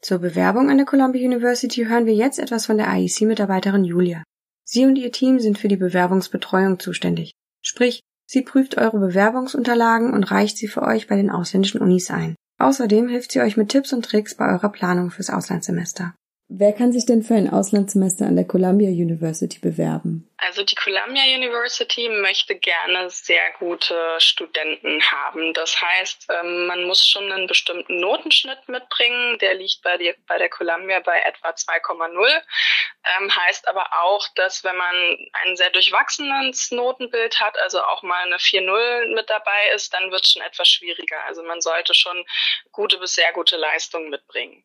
Zur 0.00 0.18
Bewerbung 0.18 0.70
an 0.70 0.78
der 0.78 0.86
Columbia 0.86 1.24
University 1.24 1.84
hören 1.84 2.06
wir 2.06 2.14
jetzt 2.14 2.38
etwas 2.38 2.66
von 2.66 2.78
der 2.78 2.88
IEC-Mitarbeiterin 2.88 3.84
Julia. 3.84 4.24
Sie 4.64 4.86
und 4.86 4.96
ihr 4.96 5.12
Team 5.12 5.38
sind 5.38 5.58
für 5.58 5.68
die 5.68 5.76
Bewerbungsbetreuung 5.76 6.80
zuständig. 6.80 7.32
Sprich, 7.62 8.00
sie 8.26 8.42
prüft 8.42 8.78
eure 8.78 8.98
Bewerbungsunterlagen 8.98 10.12
und 10.12 10.30
reicht 10.30 10.56
sie 10.56 10.68
für 10.68 10.82
euch 10.82 11.06
bei 11.06 11.16
den 11.16 11.30
ausländischen 11.30 11.80
Unis 11.80 12.10
ein. 12.10 12.34
Außerdem 12.58 13.08
hilft 13.08 13.32
sie 13.32 13.40
euch 13.40 13.56
mit 13.56 13.68
Tipps 13.68 13.92
und 13.92 14.04
Tricks 14.04 14.36
bei 14.36 14.50
eurer 14.52 14.70
Planung 14.70 15.10
fürs 15.10 15.30
Auslandssemester. 15.30 16.14
Wer 16.52 16.72
kann 16.72 16.92
sich 16.92 17.06
denn 17.06 17.22
für 17.22 17.34
ein 17.34 17.48
Auslandssemester 17.48 18.26
an 18.26 18.34
der 18.34 18.44
Columbia 18.44 18.88
University 18.88 19.60
bewerben? 19.60 20.28
Also 20.38 20.64
die 20.64 20.74
Columbia 20.74 21.22
University 21.22 22.08
möchte 22.08 22.56
gerne 22.56 23.08
sehr 23.08 23.52
gute 23.60 23.94
Studenten 24.18 25.00
haben. 25.00 25.54
Das 25.54 25.80
heißt, 25.80 26.26
ähm, 26.28 26.66
man 26.66 26.82
muss 26.88 27.06
schon 27.06 27.30
einen 27.30 27.46
bestimmten 27.46 28.00
Notenschnitt 28.00 28.68
mitbringen. 28.68 29.38
Der 29.38 29.54
liegt 29.54 29.80
bei, 29.84 29.96
der 29.96 30.48
Columbia 30.48 30.98
bei 30.98 31.20
etwa 31.20 31.50
2,0. 31.50 32.42
Ähm, 33.20 33.36
heißt 33.36 33.68
aber 33.68 33.86
auch, 34.02 34.26
dass 34.34 34.64
wenn 34.64 34.76
man 34.76 34.94
ein 35.44 35.56
sehr 35.56 35.70
durchwachsenes 35.70 36.72
Notenbild 36.72 37.38
hat, 37.38 37.56
also 37.60 37.80
auch 37.80 38.02
mal 38.02 38.24
eine 38.24 38.38
4,0 38.38 39.14
mit 39.14 39.30
dabei 39.30 39.70
ist, 39.76 39.94
dann 39.94 40.10
wird 40.10 40.24
es 40.24 40.32
schon 40.32 40.42
etwas 40.42 40.68
schwieriger. 40.68 41.22
Also 41.26 41.44
man 41.44 41.60
sollte 41.60 41.94
schon 41.94 42.24
gute 42.72 42.98
bis 42.98 43.14
sehr 43.14 43.32
gute 43.34 43.56
Leistungen 43.56 44.10
mitbringen. 44.10 44.64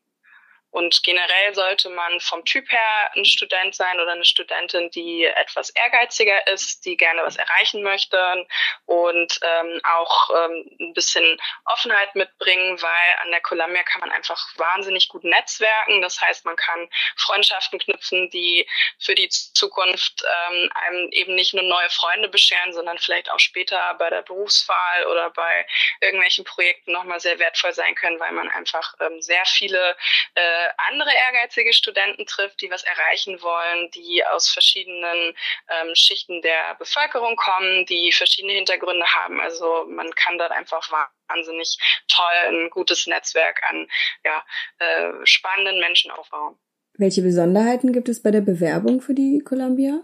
Und 0.75 1.03
generell 1.03 1.55
sollte 1.55 1.89
man 1.89 2.19
vom 2.19 2.43
Typ 2.43 2.69
her 2.69 3.11
ein 3.15 3.23
Student 3.23 3.73
sein 3.73 3.97
oder 3.97 4.11
eine 4.11 4.25
Studentin, 4.25 4.91
die 4.91 5.23
etwas 5.23 5.69
ehrgeiziger 5.69 6.47
ist, 6.47 6.83
die 6.83 6.97
gerne 6.97 7.23
was 7.23 7.37
erreichen 7.37 7.81
möchte 7.81 8.45
und 8.83 9.39
ähm, 9.41 9.79
auch 9.85 10.29
ähm, 10.31 10.69
ein 10.81 10.93
bisschen 10.93 11.39
Offenheit 11.63 12.13
mitbringen, 12.15 12.81
weil 12.81 13.15
an 13.23 13.31
der 13.31 13.39
Columbia 13.39 13.83
kann 13.83 14.01
man 14.01 14.11
einfach 14.11 14.37
wahnsinnig 14.57 15.07
gut 15.07 15.23
netzwerken. 15.23 16.01
Das 16.01 16.19
heißt, 16.19 16.43
man 16.43 16.57
kann 16.57 16.89
Freundschaften 17.15 17.79
knüpfen, 17.79 18.29
die 18.31 18.67
für 18.99 19.15
die 19.15 19.29
Zukunft 19.29 20.25
ähm, 20.49 20.69
einem 20.73 21.09
eben 21.11 21.35
nicht 21.35 21.53
nur 21.53 21.63
neue 21.63 21.89
Freunde 21.89 22.27
bescheren, 22.27 22.73
sondern 22.73 22.97
vielleicht 22.97 23.31
auch 23.31 23.39
später 23.39 23.93
bei 23.93 24.09
der 24.09 24.23
Berufswahl 24.23 25.05
oder 25.05 25.29
bei 25.29 25.65
irgendwelchen 26.01 26.43
Projekten 26.43 26.91
nochmal 26.91 27.21
sehr 27.21 27.39
wertvoll 27.39 27.71
sein 27.71 27.95
können, 27.95 28.19
weil 28.19 28.33
man 28.33 28.49
einfach 28.49 28.93
ähm, 28.99 29.21
sehr 29.21 29.45
viele 29.45 29.95
äh, 30.33 30.64
andere 30.89 31.09
ehrgeizige 31.13 31.73
Studenten 31.73 32.25
trifft, 32.25 32.61
die 32.61 32.69
was 32.69 32.83
erreichen 32.83 33.41
wollen, 33.41 33.91
die 33.91 34.23
aus 34.25 34.49
verschiedenen 34.49 35.35
ähm, 35.69 35.95
Schichten 35.95 36.41
der 36.41 36.75
Bevölkerung 36.77 37.35
kommen, 37.35 37.85
die 37.85 38.11
verschiedene 38.11 38.53
Hintergründe 38.53 39.05
haben. 39.05 39.39
Also 39.39 39.85
man 39.89 40.13
kann 40.15 40.37
dort 40.37 40.51
einfach 40.51 40.89
wahnsinnig 41.27 41.77
toll 42.07 42.25
ein 42.49 42.69
gutes 42.69 43.07
Netzwerk 43.07 43.61
an 43.69 43.87
ja, 44.23 44.43
äh, 44.79 45.25
spannenden 45.25 45.79
Menschen 45.79 46.11
aufbauen. 46.11 46.57
Welche 46.97 47.21
Besonderheiten 47.21 47.91
gibt 47.91 48.07
es 48.07 48.23
bei 48.23 48.31
der 48.31 48.41
Bewerbung 48.41 49.01
für 49.01 49.13
die 49.13 49.41
Columbia? 49.43 50.01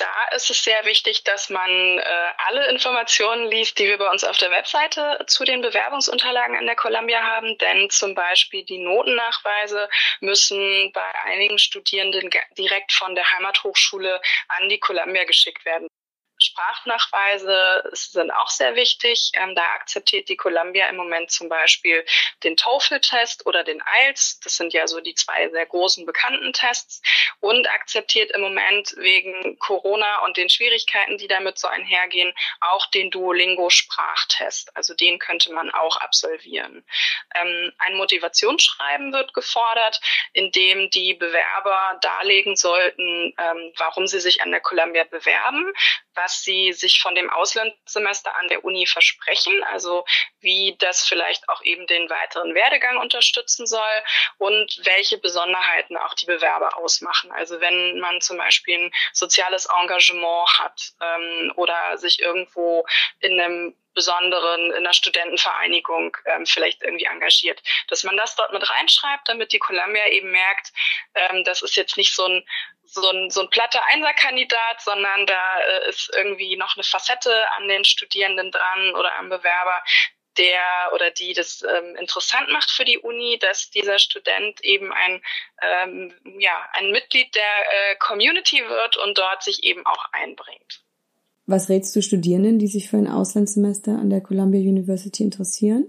Da 0.00 0.34
ist 0.34 0.50
es 0.50 0.64
sehr 0.64 0.84
wichtig, 0.84 1.24
dass 1.24 1.50
man 1.50 1.70
äh, 1.70 2.02
alle 2.48 2.70
Informationen 2.70 3.46
liest, 3.46 3.78
die 3.78 3.86
wir 3.86 3.98
bei 3.98 4.08
uns 4.08 4.24
auf 4.24 4.38
der 4.38 4.50
Webseite 4.50 5.18
zu 5.26 5.44
den 5.44 5.60
Bewerbungsunterlagen 5.60 6.56
an 6.56 6.66
der 6.66 6.76
Columbia 6.76 7.22
haben. 7.22 7.58
Denn 7.58 7.90
zum 7.90 8.14
Beispiel 8.14 8.64
die 8.64 8.78
Notennachweise 8.78 9.88
müssen 10.20 10.90
bei 10.92 11.14
einigen 11.24 11.58
Studierenden 11.58 12.30
direkt 12.56 12.92
von 12.92 13.14
der 13.14 13.30
Heimathochschule 13.30 14.20
an 14.48 14.68
die 14.68 14.80
Columbia 14.80 15.24
geschickt 15.24 15.64
werden. 15.64 15.88
Sprachnachweise 16.40 17.84
sind 17.92 18.30
auch 18.30 18.48
sehr 18.48 18.74
wichtig. 18.74 19.30
Ähm, 19.34 19.54
da 19.54 19.62
akzeptiert 19.74 20.28
die 20.28 20.36
Columbia 20.36 20.88
im 20.88 20.96
Moment 20.96 21.30
zum 21.30 21.48
Beispiel 21.48 22.04
den 22.42 22.56
TOEFL-Test 22.56 23.46
oder 23.46 23.62
den 23.62 23.82
IELTS. 24.00 24.40
Das 24.40 24.56
sind 24.56 24.72
ja 24.72 24.86
so 24.86 25.00
die 25.00 25.14
zwei 25.14 25.48
sehr 25.50 25.66
großen 25.66 26.06
bekannten 26.06 26.52
Tests 26.52 27.02
und 27.40 27.68
akzeptiert 27.68 28.30
im 28.32 28.40
Moment 28.40 28.94
wegen 28.96 29.58
Corona 29.58 30.24
und 30.24 30.36
den 30.36 30.48
Schwierigkeiten, 30.48 31.18
die 31.18 31.28
damit 31.28 31.58
so 31.58 31.68
einhergehen, 31.68 32.32
auch 32.60 32.86
den 32.86 33.10
Duolingo-Sprachtest. 33.10 34.76
Also 34.76 34.94
den 34.94 35.18
könnte 35.18 35.52
man 35.52 35.70
auch 35.70 35.98
absolvieren. 35.98 36.84
Ähm, 37.34 37.72
ein 37.78 37.96
Motivationsschreiben 37.96 39.12
wird 39.12 39.34
gefordert, 39.34 40.00
in 40.32 40.50
dem 40.52 40.90
die 40.90 41.14
Bewerber 41.14 41.98
darlegen 42.00 42.56
sollten, 42.56 43.34
ähm, 43.36 43.72
warum 43.76 44.06
sie 44.06 44.20
sich 44.20 44.42
an 44.42 44.50
der 44.50 44.60
Columbia 44.60 45.04
bewerben, 45.04 45.72
was 46.14 46.29
sie 46.32 46.72
sich 46.72 47.00
von 47.00 47.14
dem 47.14 47.30
Auslandssemester 47.30 48.36
an 48.36 48.48
der 48.48 48.64
Uni 48.64 48.86
versprechen, 48.86 49.62
also 49.64 50.04
wie 50.40 50.76
das 50.78 51.06
vielleicht 51.06 51.48
auch 51.48 51.62
eben 51.62 51.86
den 51.86 52.08
weiteren 52.08 52.54
Werdegang 52.54 52.98
unterstützen 52.98 53.66
soll 53.66 53.80
und 54.38 54.80
welche 54.84 55.18
Besonderheiten 55.18 55.96
auch 55.96 56.14
die 56.14 56.26
Bewerber 56.26 56.76
ausmachen. 56.76 57.30
Also 57.32 57.60
wenn 57.60 57.98
man 58.00 58.20
zum 58.20 58.38
Beispiel 58.38 58.86
ein 58.86 58.92
soziales 59.12 59.66
Engagement 59.66 60.48
hat 60.58 60.92
ähm, 61.00 61.52
oder 61.56 61.98
sich 61.98 62.20
irgendwo 62.20 62.86
in 63.20 63.40
einem 63.40 63.76
besonderen 63.94 64.70
in 64.70 64.78
einer 64.78 64.92
Studentenvereinigung 64.92 66.16
ähm, 66.26 66.46
vielleicht 66.46 66.82
irgendwie 66.82 67.06
engagiert, 67.06 67.62
dass 67.88 68.04
man 68.04 68.16
das 68.16 68.36
dort 68.36 68.52
mit 68.52 68.68
reinschreibt, 68.68 69.28
damit 69.28 69.52
die 69.52 69.58
Columbia 69.58 70.06
eben 70.08 70.30
merkt, 70.30 70.72
ähm, 71.14 71.44
das 71.44 71.62
ist 71.62 71.76
jetzt 71.76 71.96
nicht 71.96 72.14
so 72.14 72.26
ein 72.26 72.44
so 72.92 73.08
ein, 73.08 73.30
so 73.30 73.42
ein 73.42 73.50
platter 73.50 73.80
Einserkandidat, 73.92 74.80
sondern 74.80 75.24
da 75.26 75.60
äh, 75.60 75.88
ist 75.90 76.10
irgendwie 76.14 76.56
noch 76.56 76.74
eine 76.76 76.82
Facette 76.82 77.48
an 77.52 77.68
den 77.68 77.84
Studierenden 77.84 78.50
dran 78.50 78.94
oder 78.96 79.14
am 79.14 79.28
Bewerber, 79.28 79.82
der 80.38 80.90
oder 80.92 81.10
die 81.10 81.34
das 81.34 81.62
ähm, 81.62 81.96
interessant 81.96 82.48
macht 82.50 82.70
für 82.70 82.84
die 82.84 82.98
Uni, 82.98 83.38
dass 83.38 83.70
dieser 83.70 83.98
Student 83.98 84.60
eben 84.62 84.92
ein, 84.92 85.22
ähm, 85.60 86.14
ja, 86.38 86.68
ein 86.72 86.90
Mitglied 86.90 87.34
der 87.34 87.90
äh, 87.92 87.96
Community 87.96 88.66
wird 88.68 88.96
und 88.96 89.18
dort 89.18 89.42
sich 89.42 89.64
eben 89.64 89.84
auch 89.86 90.06
einbringt. 90.12 90.82
Was 91.50 91.68
rätst 91.68 91.96
du 91.96 92.00
Studierenden, 92.00 92.60
die 92.60 92.68
sich 92.68 92.88
für 92.88 92.96
ein 92.96 93.08
Auslandssemester 93.08 93.98
an 93.98 94.08
der 94.08 94.20
Columbia 94.20 94.60
University 94.60 95.24
interessieren? 95.24 95.86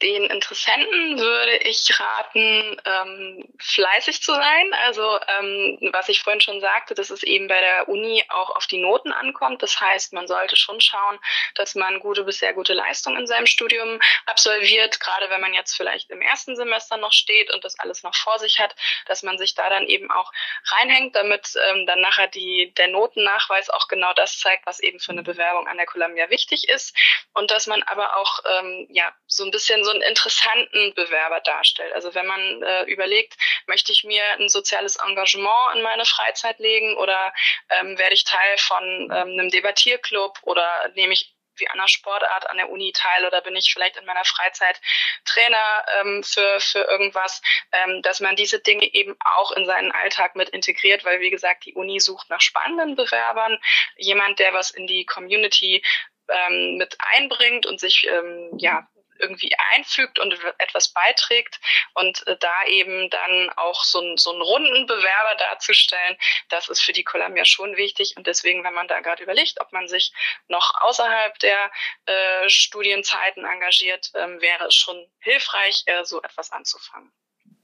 Den 0.00 0.24
Interessenten 0.24 1.18
würde 1.18 1.56
ich 1.56 1.98
raten, 1.98 2.80
ähm, 2.84 3.48
fleißig 3.58 4.22
zu 4.22 4.32
sein. 4.32 4.72
Also 4.84 5.18
ähm, 5.38 5.78
was 5.92 6.08
ich 6.08 6.22
vorhin 6.22 6.40
schon 6.40 6.60
sagte, 6.60 6.94
dass 6.94 7.10
es 7.10 7.24
eben 7.24 7.48
bei 7.48 7.60
der 7.60 7.88
Uni 7.88 8.24
auch 8.28 8.54
auf 8.54 8.68
die 8.68 8.78
Noten 8.78 9.10
ankommt. 9.10 9.60
Das 9.60 9.80
heißt, 9.80 10.12
man 10.12 10.28
sollte 10.28 10.54
schon 10.54 10.80
schauen, 10.80 11.18
dass 11.56 11.74
man 11.74 11.98
gute 11.98 12.22
bis 12.22 12.38
sehr 12.38 12.54
gute 12.54 12.74
Leistung 12.74 13.16
in 13.16 13.26
seinem 13.26 13.46
Studium 13.46 13.98
absolviert, 14.26 15.00
gerade 15.00 15.30
wenn 15.30 15.40
man 15.40 15.52
jetzt 15.52 15.76
vielleicht 15.76 16.10
im 16.10 16.22
ersten 16.22 16.54
Semester 16.54 16.96
noch 16.96 17.12
steht 17.12 17.52
und 17.52 17.64
das 17.64 17.78
alles 17.80 18.04
noch 18.04 18.14
vor 18.14 18.38
sich 18.38 18.60
hat, 18.60 18.76
dass 19.06 19.24
man 19.24 19.36
sich 19.36 19.56
da 19.56 19.68
dann 19.68 19.86
eben 19.86 20.12
auch 20.12 20.30
reinhängt, 20.66 21.16
damit 21.16 21.54
ähm, 21.70 21.86
dann 21.86 22.00
nachher 22.00 22.28
die, 22.28 22.72
der 22.76 22.86
Notennachweis 22.86 23.68
auch 23.68 23.88
genau 23.88 24.12
das 24.14 24.38
zeigt, 24.38 24.64
was 24.64 24.78
eben 24.78 25.00
für 25.00 25.12
eine 25.12 25.24
Bewerbung 25.24 25.66
an 25.66 25.76
der 25.76 25.86
Columbia 25.86 26.30
wichtig 26.30 26.68
ist. 26.68 26.96
Und 27.34 27.50
dass 27.50 27.66
man 27.66 27.82
aber 27.82 28.16
auch 28.16 28.38
ähm, 28.58 28.86
ja 28.90 29.12
so 29.26 29.44
ein 29.44 29.50
bisschen 29.50 29.84
so 29.84 29.87
einen 29.90 30.02
interessanten 30.02 30.94
Bewerber 30.94 31.40
darstellt. 31.40 31.92
Also 31.94 32.14
wenn 32.14 32.26
man 32.26 32.62
äh, 32.62 32.84
überlegt, 32.84 33.34
möchte 33.66 33.92
ich 33.92 34.04
mir 34.04 34.22
ein 34.38 34.48
soziales 34.48 34.96
Engagement 34.96 35.76
in 35.76 35.82
meine 35.82 36.04
Freizeit 36.04 36.58
legen 36.58 36.96
oder 36.96 37.32
ähm, 37.70 37.98
werde 37.98 38.14
ich 38.14 38.24
Teil 38.24 38.58
von 38.58 38.84
ähm, 38.84 39.10
einem 39.10 39.50
Debattierclub 39.50 40.38
oder 40.42 40.90
nehme 40.94 41.12
ich 41.12 41.34
wie 41.60 41.68
einer 41.68 41.88
Sportart 41.88 42.48
an 42.50 42.56
der 42.56 42.70
Uni 42.70 42.92
teil 42.92 43.26
oder 43.26 43.40
bin 43.40 43.56
ich 43.56 43.72
vielleicht 43.72 43.96
in 43.96 44.04
meiner 44.04 44.24
Freizeit 44.24 44.80
Trainer 45.24 45.84
ähm, 46.00 46.22
für, 46.22 46.60
für 46.60 46.80
irgendwas, 46.80 47.42
ähm, 47.72 48.02
dass 48.02 48.20
man 48.20 48.36
diese 48.36 48.60
Dinge 48.60 48.92
eben 48.94 49.16
auch 49.20 49.52
in 49.52 49.66
seinen 49.66 49.92
Alltag 49.92 50.36
mit 50.36 50.48
integriert, 50.50 51.04
weil 51.04 51.20
wie 51.20 51.30
gesagt, 51.30 51.64
die 51.64 51.74
Uni 51.74 52.00
sucht 52.00 52.30
nach 52.30 52.40
spannenden 52.40 52.96
Bewerbern, 52.96 53.58
jemand, 53.96 54.38
der 54.38 54.52
was 54.52 54.70
in 54.70 54.86
die 54.86 55.04
Community 55.04 55.82
ähm, 56.28 56.76
mit 56.76 56.96
einbringt 56.98 57.66
und 57.66 57.80
sich 57.80 58.06
ähm, 58.08 58.50
ja 58.58 58.86
irgendwie 59.18 59.50
einfügt 59.74 60.18
und 60.18 60.38
etwas 60.58 60.88
beiträgt 60.88 61.60
und 61.94 62.26
äh, 62.26 62.36
da 62.38 62.64
eben 62.66 63.10
dann 63.10 63.50
auch 63.56 63.84
so, 63.84 64.16
so 64.16 64.32
einen 64.32 64.42
runden 64.42 64.86
Bewerber 64.86 65.34
darzustellen, 65.38 66.16
das 66.48 66.68
ist 66.68 66.80
für 66.80 66.92
die 66.92 67.04
Columbia 67.04 67.44
schon 67.44 67.76
wichtig 67.76 68.14
und 68.16 68.26
deswegen, 68.26 68.64
wenn 68.64 68.74
man 68.74 68.88
da 68.88 69.00
gerade 69.00 69.22
überlegt, 69.22 69.60
ob 69.60 69.72
man 69.72 69.88
sich 69.88 70.12
noch 70.48 70.72
außerhalb 70.80 71.38
der 71.38 71.70
äh, 72.06 72.48
Studienzeiten 72.48 73.44
engagiert, 73.44 74.10
ähm, 74.14 74.40
wäre 74.40 74.66
es 74.66 74.74
schon 74.74 75.06
hilfreich, 75.20 75.82
äh, 75.86 76.04
so 76.04 76.22
etwas 76.22 76.52
anzufangen. 76.52 77.12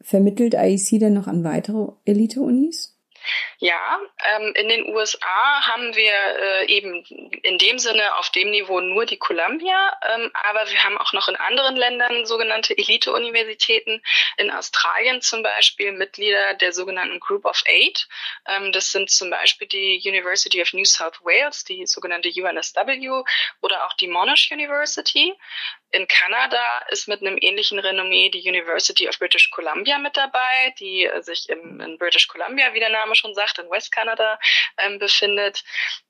Vermittelt 0.01 0.55
IEC 0.55 1.01
denn 1.01 1.15
noch 1.15 1.27
an 1.27 1.45
weitere 1.45 1.93
Elite-Unis? 2.05 2.94
Ja, 3.59 4.01
ähm, 4.37 4.53
in 4.55 4.69
den 4.69 4.89
USA 4.89 5.67
haben 5.69 5.95
wir 5.95 6.13
äh, 6.13 6.67
eben 6.67 7.05
in 7.43 7.59
dem 7.59 7.79
Sinne 7.79 8.17
auf 8.17 8.31
dem 8.31 8.51
Niveau 8.51 8.81
nur 8.81 9.07
die 9.07 9.17
Columbia, 9.17 9.97
ähm, 10.15 10.31
aber 10.35 10.71
wir 10.71 10.85
haben 10.85 10.99
auch 10.99 11.13
noch 11.13 11.29
in 11.29 11.37
anderen 11.37 11.77
Ländern 11.77 12.27
sogenannte 12.27 12.77
Elite-Universitäten. 12.77 14.03
In 14.37 14.51
Australien 14.51 15.21
zum 15.21 15.43
Beispiel 15.43 15.93
Mitglieder 15.93 16.55
der 16.55 16.73
sogenannten 16.73 17.21
Group 17.21 17.45
of 17.45 17.63
Eight. 17.67 18.09
Ähm, 18.47 18.73
das 18.73 18.93
sind 18.93 19.11
zum 19.11 19.31
Beispiel 19.31 19.69
die 19.69 20.03
University 20.05 20.61
of 20.61 20.73
New 20.73 20.85
South 20.85 21.21
Wales, 21.23 21.65
die 21.65 21.87
sogenannte 21.87 22.29
UNSW 22.29 23.23
oder 23.61 23.87
auch 23.87 23.93
die 23.95 24.09
Monash 24.09 24.51
University. 24.51 25.35
In 25.95 26.09
Kanada 26.09 26.83
ist 26.89 27.07
mit 27.07 27.21
einem 27.21 27.39
ähnlichen 27.41 27.79
Renommee 27.79 28.29
die 28.29 28.49
University 28.49 29.09
of 29.09 29.17
British 29.21 29.51
Columbia 29.51 29.97
mit 29.99 30.17
dabei, 30.17 30.75
die 30.81 31.09
sich 31.21 31.49
im, 31.49 31.81
in 31.81 31.99
British 31.99 32.27
Columbia, 32.27 32.75
wie 32.75 32.81
der 32.81 32.91
Name 32.91 33.15
schon 33.15 33.33
sagt, 33.35 33.61
in 33.61 33.71
West 33.71 33.93
Canada 33.93 34.39
ähm, 34.79 34.99
befindet. 34.99 35.63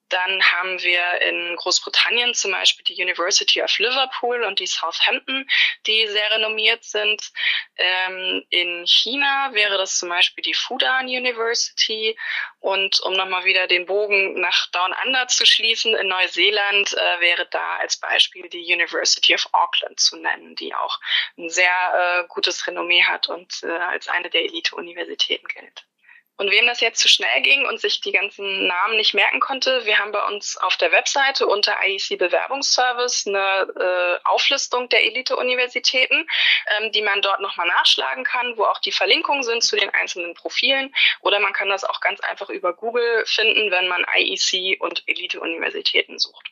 Dann 0.09 0.43
haben 0.53 0.83
wir 0.83 1.21
in 1.23 1.57
Großbritannien 1.57 2.35
zum 2.35 2.53
Beispiel 2.53 2.85
die 2.85 3.03
University 3.03 3.63
of 3.63 3.79
Liverpool 3.79 4.43
und 4.45 4.61
die 4.61 4.67
Southampton, 4.67 5.49
die 5.87 6.07
sehr 6.09 6.31
renommiert 6.31 6.85
sind. 6.85 7.33
Ähm, 7.77 8.45
in 8.51 8.87
China 8.87 9.51
wäre 9.53 9.79
das 9.79 9.99
zum 9.99 10.09
Beispiel 10.09 10.43
die 10.43 10.55
Fudan 10.55 11.07
University. 11.07 12.17
Und 12.61 13.01
um 13.01 13.15
nochmal 13.15 13.45
wieder 13.45 13.67
den 13.67 13.87
Bogen 13.87 14.41
nach 14.41 14.71
Down 14.71 14.95
Under 15.05 15.27
zu 15.29 15.47
schließen, 15.47 15.95
in 15.95 16.09
Neuseeland 16.09 16.93
äh, 16.93 17.21
wäre 17.21 17.47
da 17.47 17.77
als 17.77 17.97
Beispiel 17.99 18.49
die 18.49 18.73
University 18.73 19.35
of 19.35 19.49
Auckland 19.53 19.99
zu 20.01 20.17
nennen, 20.17 20.55
die 20.57 20.75
auch 20.75 21.01
ein 21.37 21.51
sehr 21.51 22.25
äh, 22.25 22.29
gutes 22.29 22.67
Renommee 22.67 23.05
hat 23.05 23.29
und 23.29 23.63
äh, 23.63 23.71
als 23.71 24.09
eine 24.09 24.31
der 24.31 24.43
Elite-Universitäten 24.43 25.47
gilt. 25.49 25.85
Und 26.37 26.51
wem 26.51 26.67
das 26.67 26.81
jetzt 26.81 27.01
zu 27.01 27.09
schnell 27.09 27.43
ging 27.43 27.65
und 27.65 27.81
sich 27.81 28.01
die 28.01 28.11
ganzen 28.11 28.67
Namen 28.67 28.97
nicht 28.97 29.15
merken 29.15 29.39
konnte, 29.39 29.83
wir 29.85 30.01
haben 30.01 30.11
bei 30.11 30.25
uns 30.27 30.57
auf 30.57 30.77
der 30.77 30.91
Webseite 30.91 31.47
unter 31.47 31.75
IEC 31.87 32.19
Bewerbungsservice 32.19 33.29
eine 33.29 33.39
äh, 33.39 34.19
Auflistung 34.25 34.89
der 34.89 35.05
Elite-Universitäten, 35.05 36.27
ähm, 36.81 36.91
die 36.91 37.03
man 37.03 37.23
dort 37.23 37.41
nochmal 37.41 37.69
nachschlagen 37.69 38.25
kann, 38.25 38.57
wo 38.57 38.65
auch 38.65 38.81
die 38.81 38.91
Verlinkungen 38.91 39.45
sind 39.45 39.63
zu 39.63 39.77
den 39.77 39.91
einzelnen 39.91 40.35
Profilen. 40.35 40.93
Oder 41.21 41.39
man 41.39 41.53
kann 41.53 41.69
das 41.69 41.85
auch 41.85 42.01
ganz 42.01 42.19
einfach 42.21 42.51
über 42.51 42.73
Google 42.75 43.25
finden, 43.27 43.71
wenn 43.71 43.87
man 43.87 44.05
IEC 44.17 44.81
und 44.81 45.05
Elite-Universitäten 45.07 46.19
sucht. 46.19 46.51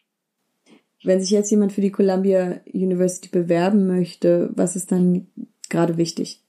Wenn 1.02 1.20
sich 1.20 1.30
jetzt 1.30 1.50
jemand 1.50 1.72
für 1.72 1.80
die 1.80 1.90
Columbia 1.90 2.60
University 2.72 3.28
bewerben 3.28 3.88
möchte, 3.88 4.50
was 4.52 4.76
ist 4.76 4.92
dann 4.92 5.32
gerade 5.68 5.96
wichtig? 5.96 6.41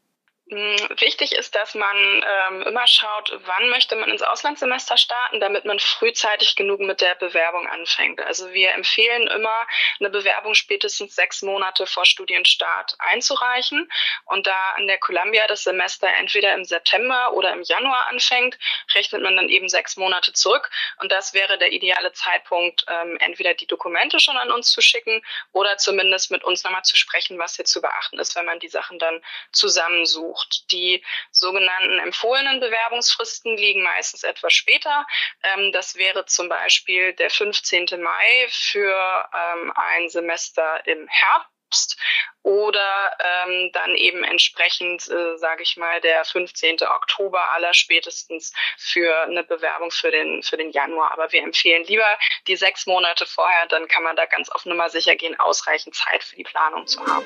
Hm, 0.54 0.76
wichtig 1.00 1.32
ist, 1.32 1.56
dass 1.56 1.74
man 1.74 1.98
ähm, 1.98 2.62
immer 2.62 2.86
schaut, 2.86 3.40
wann 3.46 3.70
möchte 3.70 3.96
man 3.96 4.12
ins 4.12 4.22
Auslandssemester 4.22 4.98
starten, 4.98 5.40
damit 5.40 5.66
man 5.66 5.80
frühzeitig 5.80 6.56
genug 6.56 6.80
mit 6.80 7.02
der 7.02 7.16
Bewerbung 7.16 7.68
anfängt. 7.68 8.22
Also 8.22 8.54
wir 8.54 8.72
empfehlen 8.74 9.28
immer, 9.30 9.66
eine 10.00 10.12
Bewerbung 10.12 10.54
spätestens 10.54 11.16
sechs 11.16 11.42
Monate 11.42 11.88
vor 11.88 12.06
Studienstart 12.06 12.96
einzureichen. 13.00 13.90
Und 14.26 14.46
da 14.46 14.74
an 14.76 14.86
der 14.86 15.00
Columbia 15.00 15.48
das 15.48 15.64
Semester 15.64 16.08
entweder 16.20 16.54
im 16.54 16.66
September 16.66 17.34
oder 17.34 17.52
im 17.54 17.64
Januar 17.64 18.06
anfängt, 18.10 18.60
rechnet 18.94 19.24
man 19.24 19.36
dann 19.36 19.50
eben 19.50 19.70
sechs 19.70 19.98
Monate 19.98 20.34
zurück. 20.34 20.70
Und 21.00 21.12
das 21.12 21.34
wäre 21.34 21.58
der 21.58 21.72
ideale 21.72 22.14
Zeitpunkt, 22.14 22.86
ähm, 22.88 23.18
entweder 23.22 23.56
die 23.56 23.66
Dokumente 23.66 24.20
schon 24.20 24.38
an 24.38 24.52
uns 24.52 24.72
zu 24.72 24.82
schicken 24.82 25.24
oder 25.52 25.78
zumindest 25.78 26.30
mit 26.30 26.44
uns 26.44 26.64
nochmal 26.64 26.84
zu 26.84 26.96
sprechen, 26.96 27.40
was 27.40 27.56
hier 27.56 27.66
zu 27.66 27.82
beachten 27.82 28.20
ist, 28.20 28.36
wenn 28.36 28.46
man 28.46 28.60
die 28.60 28.70
Sachen 28.70 29.00
dann 29.00 29.20
zusammensucht 29.52 30.43
gesucht. 30.44 30.72
Die 30.72 31.04
sogenannten 31.32 32.00
empfohlenen 32.00 32.60
Bewerbungsfristen 32.60 33.58
liegen 33.58 33.84
meistens 33.84 34.24
etwas 34.24 34.54
später. 34.54 35.06
Ähm, 35.44 35.72
das 35.72 35.96
wäre 35.96 36.26
zum 36.26 36.50
Beispiel 36.50 37.14
der 37.14 37.30
15. 37.30 37.86
Mai 38.02 38.48
für 38.50 39.30
ähm, 39.34 39.74
ein 39.76 40.10
Semester 40.10 40.86
im 40.86 41.08
Herbst 41.08 41.98
oder 42.44 43.12
ähm, 43.20 43.72
dann 43.74 43.96
eben 43.96 44.24
entsprechend, 44.24 45.10
äh, 45.10 45.38
sage 45.38 45.64
ich 45.64 45.76
mal, 45.78 46.02
der 46.02 46.24
15. 46.24 46.84
Oktober 46.84 47.50
aller 47.50 47.74
spätestens 47.74 48.54
für 48.78 49.24
eine 49.24 49.44
Bewerbung 49.44 49.90
für 49.90 50.12
den, 50.12 50.44
für 50.44 50.58
den 50.58 50.72
Januar. 50.72 51.12
Aber 51.12 51.32
wir 51.32 51.42
empfehlen 51.42 51.84
lieber 51.86 52.20
die 52.48 52.58
sechs 52.58 52.86
Monate 52.86 53.26
vorher, 53.26 53.66
dann 53.68 53.88
kann 53.88 54.04
man 54.04 54.16
da 54.16 54.26
ganz 54.26 54.50
auf 54.50 54.66
Nummer 54.66 54.90
sicher 54.90 55.16
gehen, 55.16 55.40
ausreichend 55.40 55.96
Zeit 55.96 56.24
für 56.24 56.36
die 56.36 56.44
Planung 56.44 56.86
zu 56.86 57.04
haben. 57.08 57.26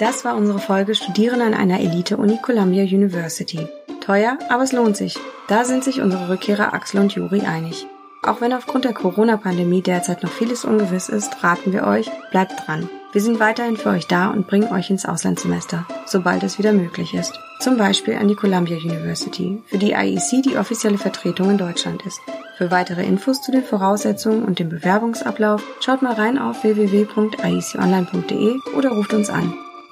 Das 0.00 0.24
war 0.24 0.34
unsere 0.34 0.60
Folge 0.60 0.94
Studieren 0.94 1.42
an 1.42 1.52
einer 1.52 1.78
Elite-Uni 1.78 2.38
Columbia 2.40 2.84
University. 2.84 3.68
Teuer, 4.00 4.38
aber 4.48 4.62
es 4.62 4.72
lohnt 4.72 4.96
sich. 4.96 5.18
Da 5.46 5.66
sind 5.66 5.84
sich 5.84 6.00
unsere 6.00 6.30
Rückkehrer 6.30 6.72
Axel 6.72 7.00
und 7.00 7.14
Juri 7.14 7.42
einig. 7.42 7.86
Auch 8.22 8.40
wenn 8.40 8.54
aufgrund 8.54 8.86
der 8.86 8.94
Corona-Pandemie 8.94 9.82
derzeit 9.82 10.22
noch 10.22 10.30
vieles 10.30 10.64
ungewiss 10.64 11.10
ist, 11.10 11.44
raten 11.44 11.74
wir 11.74 11.86
euch, 11.86 12.10
bleibt 12.30 12.66
dran. 12.66 12.88
Wir 13.12 13.20
sind 13.20 13.40
weiterhin 13.40 13.76
für 13.76 13.90
euch 13.90 14.06
da 14.06 14.30
und 14.30 14.46
bringen 14.46 14.72
euch 14.72 14.88
ins 14.88 15.04
Auslandssemester, 15.04 15.86
sobald 16.06 16.44
es 16.44 16.58
wieder 16.58 16.72
möglich 16.72 17.12
ist. 17.12 17.38
Zum 17.58 17.76
Beispiel 17.76 18.14
an 18.14 18.28
die 18.28 18.36
Columbia 18.36 18.78
University, 18.78 19.62
für 19.66 19.76
die 19.76 19.92
IEC 19.92 20.42
die 20.42 20.56
offizielle 20.56 20.96
Vertretung 20.96 21.50
in 21.50 21.58
Deutschland 21.58 22.06
ist. 22.06 22.22
Für 22.56 22.70
weitere 22.70 23.04
Infos 23.04 23.42
zu 23.42 23.52
den 23.52 23.64
Voraussetzungen 23.64 24.44
und 24.44 24.60
dem 24.60 24.70
Bewerbungsablauf 24.70 25.62
schaut 25.80 26.00
mal 26.00 26.14
rein 26.14 26.38
auf 26.38 26.62
www.ieconline.de 26.64 28.56
oder 28.74 28.92
ruft 28.92 29.12
uns 29.12 29.28
an. 29.28 29.52